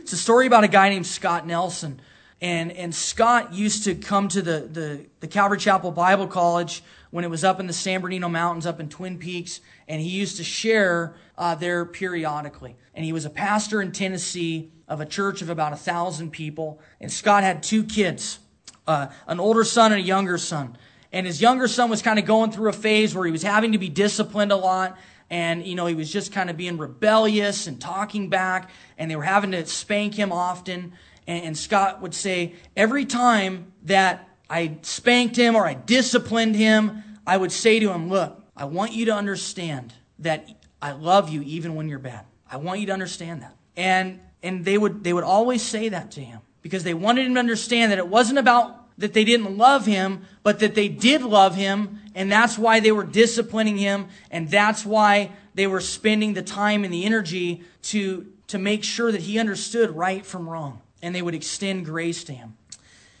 It's 0.00 0.12
a 0.12 0.16
story 0.16 0.46
about 0.46 0.62
a 0.62 0.68
guy 0.68 0.88
named 0.90 1.06
Scott 1.06 1.46
Nelson. 1.46 2.00
And, 2.40 2.70
and 2.72 2.94
Scott 2.94 3.54
used 3.54 3.84
to 3.84 3.94
come 3.94 4.28
to 4.28 4.42
the, 4.42 4.68
the, 4.70 5.06
the 5.20 5.26
Calvary 5.26 5.58
Chapel 5.58 5.90
Bible 5.90 6.26
College 6.26 6.82
when 7.10 7.24
it 7.24 7.30
was 7.30 7.44
up 7.44 7.60
in 7.60 7.66
the 7.66 7.72
San 7.72 8.00
Bernardino 8.00 8.28
Mountains, 8.28 8.66
up 8.66 8.78
in 8.78 8.90
Twin 8.90 9.18
Peaks, 9.18 9.60
and 9.88 10.02
he 10.02 10.08
used 10.08 10.36
to 10.36 10.44
share 10.44 11.14
uh, 11.38 11.54
there 11.54 11.86
periodically. 11.86 12.76
And 12.94 13.04
he 13.04 13.12
was 13.12 13.24
a 13.24 13.30
pastor 13.30 13.80
in 13.80 13.90
Tennessee 13.90 14.70
of 14.88 15.00
a 15.00 15.06
church 15.06 15.42
of 15.42 15.50
about 15.50 15.72
a 15.72 15.76
thousand 15.76 16.30
people. 16.30 16.80
And 17.00 17.10
Scott 17.10 17.42
had 17.42 17.62
two 17.62 17.84
kids, 17.84 18.38
uh, 18.86 19.08
an 19.26 19.40
older 19.40 19.64
son 19.64 19.92
and 19.92 20.00
a 20.00 20.04
younger 20.04 20.38
son. 20.38 20.76
And 21.12 21.26
his 21.26 21.40
younger 21.40 21.68
son 21.68 21.90
was 21.90 22.02
kind 22.02 22.18
of 22.18 22.24
going 22.24 22.50
through 22.50 22.68
a 22.68 22.74
phase 22.74 23.14
where 23.14 23.24
he 23.24 23.32
was 23.32 23.42
having 23.42 23.72
to 23.72 23.78
be 23.78 23.88
disciplined 23.88 24.52
a 24.52 24.56
lot. 24.56 24.98
And, 25.30 25.66
you 25.66 25.74
know, 25.74 25.86
he 25.86 25.94
was 25.94 26.12
just 26.12 26.32
kind 26.32 26.50
of 26.50 26.56
being 26.56 26.78
rebellious 26.78 27.66
and 27.66 27.80
talking 27.80 28.28
back. 28.28 28.70
And 28.98 29.10
they 29.10 29.16
were 29.16 29.22
having 29.22 29.52
to 29.52 29.66
spank 29.66 30.14
him 30.14 30.30
often. 30.30 30.92
And, 31.26 31.44
and 31.44 31.58
Scott 31.58 32.00
would 32.02 32.14
say, 32.14 32.54
every 32.76 33.04
time 33.04 33.72
that 33.84 34.28
I 34.48 34.78
spanked 34.82 35.36
him 35.36 35.56
or 35.56 35.66
I 35.66 35.74
disciplined 35.74 36.54
him, 36.54 37.02
I 37.26 37.36
would 37.36 37.52
say 37.52 37.80
to 37.80 37.92
him, 37.92 38.08
look, 38.08 38.42
I 38.56 38.66
want 38.66 38.92
you 38.92 39.06
to 39.06 39.14
understand 39.14 39.92
that 40.20 40.48
I 40.80 40.92
love 40.92 41.28
you 41.28 41.42
even 41.42 41.74
when 41.74 41.88
you're 41.88 41.98
bad. 41.98 42.24
I 42.50 42.58
want 42.58 42.80
you 42.80 42.86
to 42.86 42.92
understand 42.92 43.42
that. 43.42 43.56
And 43.76 44.20
and 44.46 44.64
they 44.64 44.78
would, 44.78 45.04
they 45.04 45.12
would 45.12 45.24
always 45.24 45.62
say 45.62 45.88
that 45.88 46.12
to 46.12 46.20
him 46.20 46.40
because 46.62 46.84
they 46.84 46.94
wanted 46.94 47.26
him 47.26 47.34
to 47.34 47.40
understand 47.40 47.92
that 47.92 47.98
it 47.98 48.08
wasn't 48.08 48.38
about 48.38 48.86
that 48.98 49.12
they 49.12 49.24
didn't 49.24 49.56
love 49.58 49.84
him, 49.86 50.24
but 50.42 50.58
that 50.60 50.74
they 50.74 50.88
did 50.88 51.22
love 51.22 51.54
him. 51.54 52.00
And 52.14 52.32
that's 52.32 52.56
why 52.56 52.80
they 52.80 52.92
were 52.92 53.04
disciplining 53.04 53.76
him. 53.76 54.08
And 54.30 54.50
that's 54.50 54.86
why 54.86 55.32
they 55.54 55.66
were 55.66 55.80
spending 55.80 56.32
the 56.32 56.42
time 56.42 56.82
and 56.82 56.92
the 56.92 57.04
energy 57.04 57.62
to, 57.82 58.26
to 58.46 58.58
make 58.58 58.84
sure 58.84 59.12
that 59.12 59.22
he 59.22 59.38
understood 59.38 59.90
right 59.90 60.24
from 60.24 60.48
wrong. 60.48 60.80
And 61.02 61.14
they 61.14 61.22
would 61.22 61.34
extend 61.34 61.84
grace 61.84 62.24
to 62.24 62.32
him. 62.32 62.56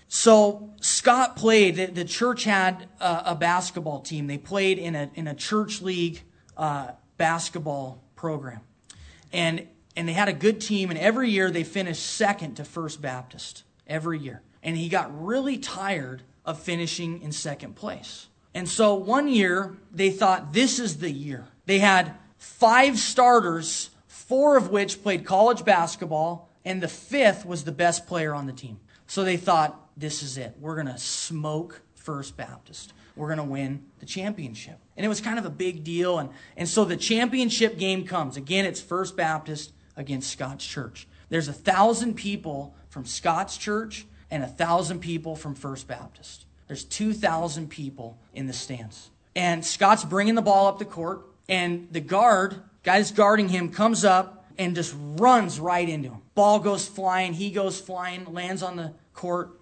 So 0.08 0.70
Scott 0.80 1.36
played, 1.36 1.76
the, 1.76 1.86
the 1.86 2.04
church 2.04 2.44
had 2.44 2.88
a, 3.00 3.22
a, 3.26 3.34
basketball 3.34 4.00
team. 4.00 4.28
They 4.28 4.38
played 4.38 4.78
in 4.78 4.94
a, 4.94 5.10
in 5.14 5.26
a 5.26 5.34
church 5.34 5.82
league 5.82 6.22
uh, 6.56 6.92
basketball 7.18 8.02
program. 8.14 8.60
And 9.32 9.66
and 9.96 10.06
they 10.06 10.12
had 10.12 10.28
a 10.28 10.32
good 10.32 10.60
team, 10.60 10.90
and 10.90 10.98
every 10.98 11.30
year 11.30 11.50
they 11.50 11.64
finished 11.64 12.04
second 12.04 12.56
to 12.56 12.64
First 12.64 13.00
Baptist. 13.00 13.64
Every 13.86 14.18
year. 14.18 14.42
And 14.62 14.76
he 14.76 14.88
got 14.88 15.24
really 15.24 15.58
tired 15.58 16.22
of 16.44 16.58
finishing 16.58 17.22
in 17.22 17.32
second 17.32 17.76
place. 17.76 18.28
And 18.54 18.68
so 18.68 18.94
one 18.94 19.28
year, 19.28 19.76
they 19.92 20.10
thought 20.10 20.52
this 20.52 20.78
is 20.78 20.98
the 20.98 21.10
year. 21.10 21.46
They 21.66 21.78
had 21.78 22.14
five 22.36 22.98
starters, 22.98 23.90
four 24.06 24.56
of 24.56 24.70
which 24.70 25.02
played 25.02 25.24
college 25.24 25.64
basketball, 25.64 26.50
and 26.64 26.82
the 26.82 26.88
fifth 26.88 27.46
was 27.46 27.64
the 27.64 27.72
best 27.72 28.06
player 28.06 28.34
on 28.34 28.46
the 28.46 28.52
team. 28.52 28.80
So 29.06 29.22
they 29.22 29.36
thought, 29.36 29.80
this 29.96 30.22
is 30.22 30.36
it. 30.36 30.56
We're 30.58 30.74
going 30.74 30.88
to 30.92 30.98
smoke 30.98 31.82
First 31.94 32.36
Baptist. 32.36 32.92
We're 33.14 33.28
going 33.28 33.38
to 33.38 33.44
win 33.44 33.84
the 34.00 34.06
championship. 34.06 34.78
And 34.96 35.06
it 35.06 35.08
was 35.08 35.20
kind 35.20 35.38
of 35.38 35.46
a 35.46 35.50
big 35.50 35.84
deal. 35.84 36.18
And, 36.18 36.30
and 36.56 36.68
so 36.68 36.84
the 36.84 36.96
championship 36.96 37.78
game 37.78 38.04
comes. 38.04 38.36
Again, 38.36 38.64
it's 38.64 38.80
First 38.80 39.16
Baptist 39.16 39.72
against 39.96 40.30
Scott's 40.30 40.66
church. 40.66 41.08
There's 41.28 41.48
a 41.48 41.52
thousand 41.52 42.14
people 42.14 42.74
from 42.88 43.04
Scott's 43.04 43.56
church 43.56 44.06
and 44.30 44.42
a 44.42 44.48
thousand 44.48 45.00
people 45.00 45.36
from 45.36 45.54
First 45.54 45.88
Baptist. 45.88 46.46
There's 46.66 46.84
2,000 46.84 47.68
people 47.68 48.18
in 48.34 48.46
the 48.46 48.52
stands. 48.52 49.10
And 49.34 49.64
Scott's 49.64 50.04
bringing 50.04 50.34
the 50.34 50.42
ball 50.42 50.66
up 50.66 50.78
the 50.78 50.84
court, 50.84 51.26
and 51.48 51.88
the 51.92 52.00
guard, 52.00 52.56
guy's 52.82 53.12
guarding 53.12 53.48
him, 53.48 53.70
comes 53.70 54.04
up 54.04 54.46
and 54.58 54.74
just 54.74 54.94
runs 54.98 55.60
right 55.60 55.88
into 55.88 56.08
him. 56.08 56.22
Ball 56.34 56.58
goes 56.58 56.88
flying, 56.88 57.34
he 57.34 57.50
goes 57.50 57.80
flying, 57.80 58.24
lands 58.32 58.62
on 58.62 58.76
the 58.76 58.94
court. 59.12 59.60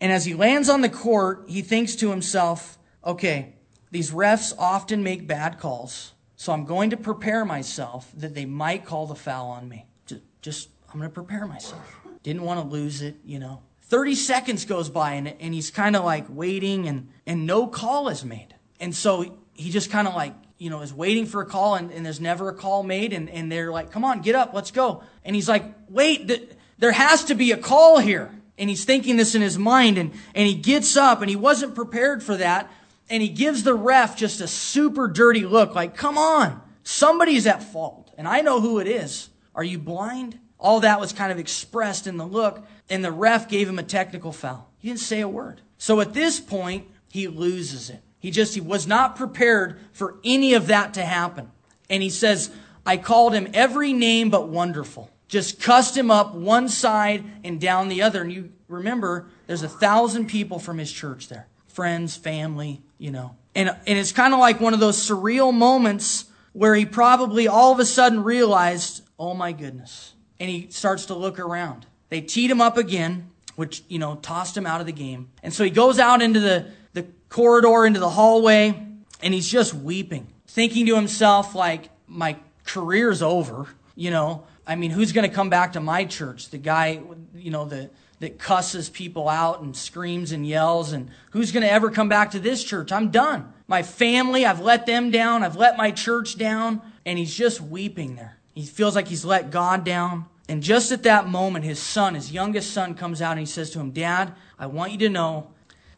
And 0.00 0.12
as 0.12 0.24
he 0.24 0.34
lands 0.34 0.68
on 0.68 0.82
the 0.82 0.88
court, 0.88 1.44
he 1.48 1.62
thinks 1.62 1.96
to 1.96 2.10
himself, 2.10 2.78
okay, 3.04 3.54
these 3.90 4.10
refs 4.12 4.54
often 4.58 5.02
make 5.02 5.26
bad 5.26 5.58
calls. 5.58 6.12
So 6.40 6.54
I'm 6.54 6.64
going 6.64 6.88
to 6.88 6.96
prepare 6.96 7.44
myself 7.44 8.10
that 8.16 8.34
they 8.34 8.46
might 8.46 8.86
call 8.86 9.06
the 9.06 9.14
foul 9.14 9.50
on 9.50 9.68
me. 9.68 9.84
Just, 10.06 10.22
just 10.40 10.68
I'm 10.88 10.98
going 10.98 11.10
to 11.10 11.12
prepare 11.12 11.46
myself. 11.46 12.00
Didn't 12.22 12.44
want 12.44 12.58
to 12.62 12.66
lose 12.66 13.02
it, 13.02 13.16
you 13.26 13.38
know. 13.38 13.60
30 13.82 14.14
seconds 14.14 14.64
goes 14.64 14.88
by 14.88 15.12
and, 15.12 15.34
and 15.38 15.52
he's 15.52 15.70
kind 15.70 15.94
of 15.94 16.02
like 16.02 16.24
waiting 16.30 16.88
and, 16.88 17.10
and 17.26 17.46
no 17.46 17.66
call 17.66 18.08
is 18.08 18.24
made. 18.24 18.54
And 18.80 18.96
so 18.96 19.38
he 19.52 19.68
just 19.68 19.90
kind 19.90 20.08
of 20.08 20.14
like, 20.14 20.32
you 20.56 20.70
know, 20.70 20.80
is 20.80 20.94
waiting 20.94 21.26
for 21.26 21.42
a 21.42 21.44
call 21.44 21.74
and, 21.74 21.92
and 21.92 22.06
there's 22.06 22.22
never 22.22 22.48
a 22.48 22.54
call 22.54 22.84
made. 22.84 23.12
And, 23.12 23.28
and 23.28 23.52
they're 23.52 23.70
like, 23.70 23.90
come 23.90 24.02
on, 24.02 24.22
get 24.22 24.34
up, 24.34 24.54
let's 24.54 24.70
go. 24.70 25.02
And 25.26 25.36
he's 25.36 25.46
like, 25.46 25.66
wait, 25.90 26.26
th- 26.28 26.52
there 26.78 26.92
has 26.92 27.24
to 27.24 27.34
be 27.34 27.52
a 27.52 27.58
call 27.58 27.98
here. 27.98 28.34
And 28.56 28.70
he's 28.70 28.86
thinking 28.86 29.18
this 29.18 29.34
in 29.34 29.42
his 29.42 29.58
mind 29.58 29.98
and, 29.98 30.12
and 30.34 30.48
he 30.48 30.54
gets 30.54 30.96
up 30.96 31.20
and 31.20 31.28
he 31.28 31.36
wasn't 31.36 31.74
prepared 31.74 32.22
for 32.22 32.38
that. 32.38 32.70
And 33.10 33.22
he 33.22 33.28
gives 33.28 33.64
the 33.64 33.74
ref 33.74 34.16
just 34.16 34.40
a 34.40 34.46
super 34.46 35.08
dirty 35.08 35.44
look 35.44 35.74
like, 35.74 35.96
come 35.96 36.16
on, 36.16 36.62
somebody's 36.84 37.46
at 37.46 37.62
fault. 37.62 38.12
And 38.16 38.28
I 38.28 38.40
know 38.40 38.60
who 38.60 38.78
it 38.78 38.86
is. 38.86 39.28
Are 39.54 39.64
you 39.64 39.78
blind? 39.78 40.38
All 40.58 40.80
that 40.80 41.00
was 41.00 41.12
kind 41.12 41.32
of 41.32 41.38
expressed 41.38 42.06
in 42.06 42.16
the 42.16 42.26
look. 42.26 42.64
And 42.88 43.04
the 43.04 43.10
ref 43.10 43.48
gave 43.48 43.68
him 43.68 43.80
a 43.80 43.82
technical 43.82 44.30
foul. 44.30 44.70
He 44.78 44.88
didn't 44.88 45.00
say 45.00 45.20
a 45.20 45.28
word. 45.28 45.60
So 45.76 46.00
at 46.00 46.14
this 46.14 46.38
point, 46.38 46.86
he 47.08 47.26
loses 47.26 47.90
it. 47.90 48.02
He 48.20 48.30
just, 48.30 48.54
he 48.54 48.60
was 48.60 48.86
not 48.86 49.16
prepared 49.16 49.80
for 49.92 50.18
any 50.22 50.54
of 50.54 50.68
that 50.68 50.94
to 50.94 51.04
happen. 51.04 51.50
And 51.88 52.02
he 52.02 52.10
says, 52.10 52.50
I 52.86 52.96
called 52.96 53.32
him 53.32 53.48
every 53.52 53.92
name 53.92 54.30
but 54.30 54.48
wonderful. 54.48 55.10
Just 55.26 55.60
cussed 55.60 55.96
him 55.96 56.10
up 56.10 56.34
one 56.34 56.68
side 56.68 57.24
and 57.42 57.60
down 57.60 57.88
the 57.88 58.02
other. 58.02 58.22
And 58.22 58.32
you 58.32 58.52
remember, 58.68 59.28
there's 59.46 59.62
a 59.62 59.68
thousand 59.68 60.26
people 60.26 60.58
from 60.58 60.78
his 60.78 60.92
church 60.92 61.28
there. 61.28 61.48
Friends, 61.80 62.14
family, 62.14 62.82
you 62.98 63.10
know. 63.10 63.36
And, 63.54 63.70
and 63.70 63.98
it's 63.98 64.12
kind 64.12 64.34
of 64.34 64.38
like 64.38 64.60
one 64.60 64.74
of 64.74 64.80
those 64.80 64.98
surreal 64.98 65.50
moments 65.50 66.26
where 66.52 66.74
he 66.74 66.84
probably 66.84 67.48
all 67.48 67.72
of 67.72 67.78
a 67.78 67.86
sudden 67.86 68.22
realized, 68.22 69.02
oh 69.18 69.32
my 69.32 69.52
goodness. 69.52 70.12
And 70.38 70.50
he 70.50 70.68
starts 70.68 71.06
to 71.06 71.14
look 71.14 71.38
around. 71.38 71.86
They 72.10 72.20
teed 72.20 72.50
him 72.50 72.60
up 72.60 72.76
again, 72.76 73.30
which, 73.56 73.82
you 73.88 73.98
know, 73.98 74.16
tossed 74.16 74.54
him 74.54 74.66
out 74.66 74.80
of 74.80 74.86
the 74.86 74.92
game. 74.92 75.30
And 75.42 75.54
so 75.54 75.64
he 75.64 75.70
goes 75.70 75.98
out 75.98 76.20
into 76.20 76.38
the, 76.38 76.66
the 76.92 77.06
corridor, 77.30 77.86
into 77.86 77.98
the 77.98 78.10
hallway, 78.10 78.86
and 79.22 79.32
he's 79.32 79.48
just 79.48 79.72
weeping, 79.72 80.26
thinking 80.48 80.84
to 80.84 80.96
himself, 80.96 81.54
like, 81.54 81.88
my 82.06 82.36
career's 82.66 83.22
over, 83.22 83.68
you 83.96 84.10
know. 84.10 84.44
I 84.66 84.76
mean, 84.76 84.90
who's 84.90 85.12
going 85.12 85.26
to 85.26 85.34
come 85.34 85.48
back 85.48 85.72
to 85.72 85.80
my 85.80 86.04
church? 86.04 86.50
The 86.50 86.58
guy, 86.58 87.00
you 87.34 87.50
know, 87.50 87.64
the, 87.64 87.88
that 88.20 88.38
cusses 88.38 88.88
people 88.88 89.28
out 89.28 89.62
and 89.62 89.74
screams 89.76 90.30
and 90.30 90.46
yells, 90.46 90.92
and 90.92 91.10
who's 91.30 91.52
going 91.52 91.62
to 91.62 91.72
ever 91.72 91.90
come 91.90 92.08
back 92.08 92.30
to 92.30 92.38
this 92.38 92.62
church? 92.62 92.92
I'm 92.92 93.10
done. 93.10 93.52
My 93.66 93.82
family, 93.82 94.44
I've 94.44 94.60
let 94.60 94.86
them 94.86 95.10
down. 95.10 95.42
I've 95.42 95.56
let 95.56 95.76
my 95.76 95.90
church 95.90 96.36
down. 96.36 96.82
And 97.06 97.18
he's 97.18 97.34
just 97.34 97.60
weeping 97.60 98.16
there. 98.16 98.36
He 98.54 98.66
feels 98.66 98.94
like 98.94 99.08
he's 99.08 99.24
let 99.24 99.50
God 99.50 99.84
down. 99.84 100.26
And 100.48 100.62
just 100.62 100.92
at 100.92 101.04
that 101.04 101.28
moment, 101.28 101.64
his 101.64 101.78
son, 101.78 102.14
his 102.14 102.30
youngest 102.30 102.72
son, 102.72 102.94
comes 102.94 103.22
out 103.22 103.32
and 103.32 103.40
he 103.40 103.46
says 103.46 103.70
to 103.70 103.80
him, 103.80 103.92
Dad, 103.92 104.34
I 104.58 104.66
want 104.66 104.92
you 104.92 104.98
to 104.98 105.08
know 105.08 105.50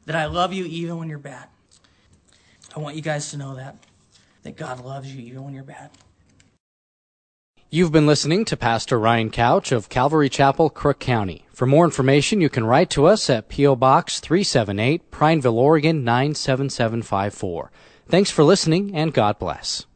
that 0.07 0.15
I 0.15 0.27
love 0.27 0.53
you 0.53 0.65
even 0.65 0.99
when 0.99 1.09
you're 1.09 1.19
bad. 1.19 1.49
I 2.77 2.79
want 2.79 2.95
you 2.95 3.03
guys 3.03 3.31
to 3.33 3.37
know 3.37 3.57
that. 3.57 3.77
That 4.45 4.57
God 4.57 4.85
loves 4.85 5.13
you 5.13 5.23
even 5.23 5.45
when 5.45 5.55
you're 5.55 5.65
bad. 5.65 5.91
You've 7.75 7.91
been 7.91 8.07
listening 8.07 8.45
to 8.45 8.57
Pastor 8.59 8.99
Ryan 8.99 9.31
Couch 9.31 9.73
of 9.73 9.89
Calvary 9.89 10.29
Chapel, 10.29 10.69
Crook 10.69 10.99
County. 10.99 11.47
For 11.55 11.65
more 11.65 11.87
information, 11.87 12.43
you 12.43 12.51
can 12.51 12.67
write 12.67 12.91
to 12.91 13.07
us 13.07 13.31
at 13.31 13.49
P.O. 13.49 13.77
Box 13.77 14.21
378, 14.21 15.11
Prineville, 15.11 15.59
Oregon 15.59 16.05
97754. 16.05 17.73
Thanks 18.07 18.31
for 18.31 18.45
listening 18.45 18.95
and 18.95 19.15
God 19.15 19.39
bless. 19.39 19.87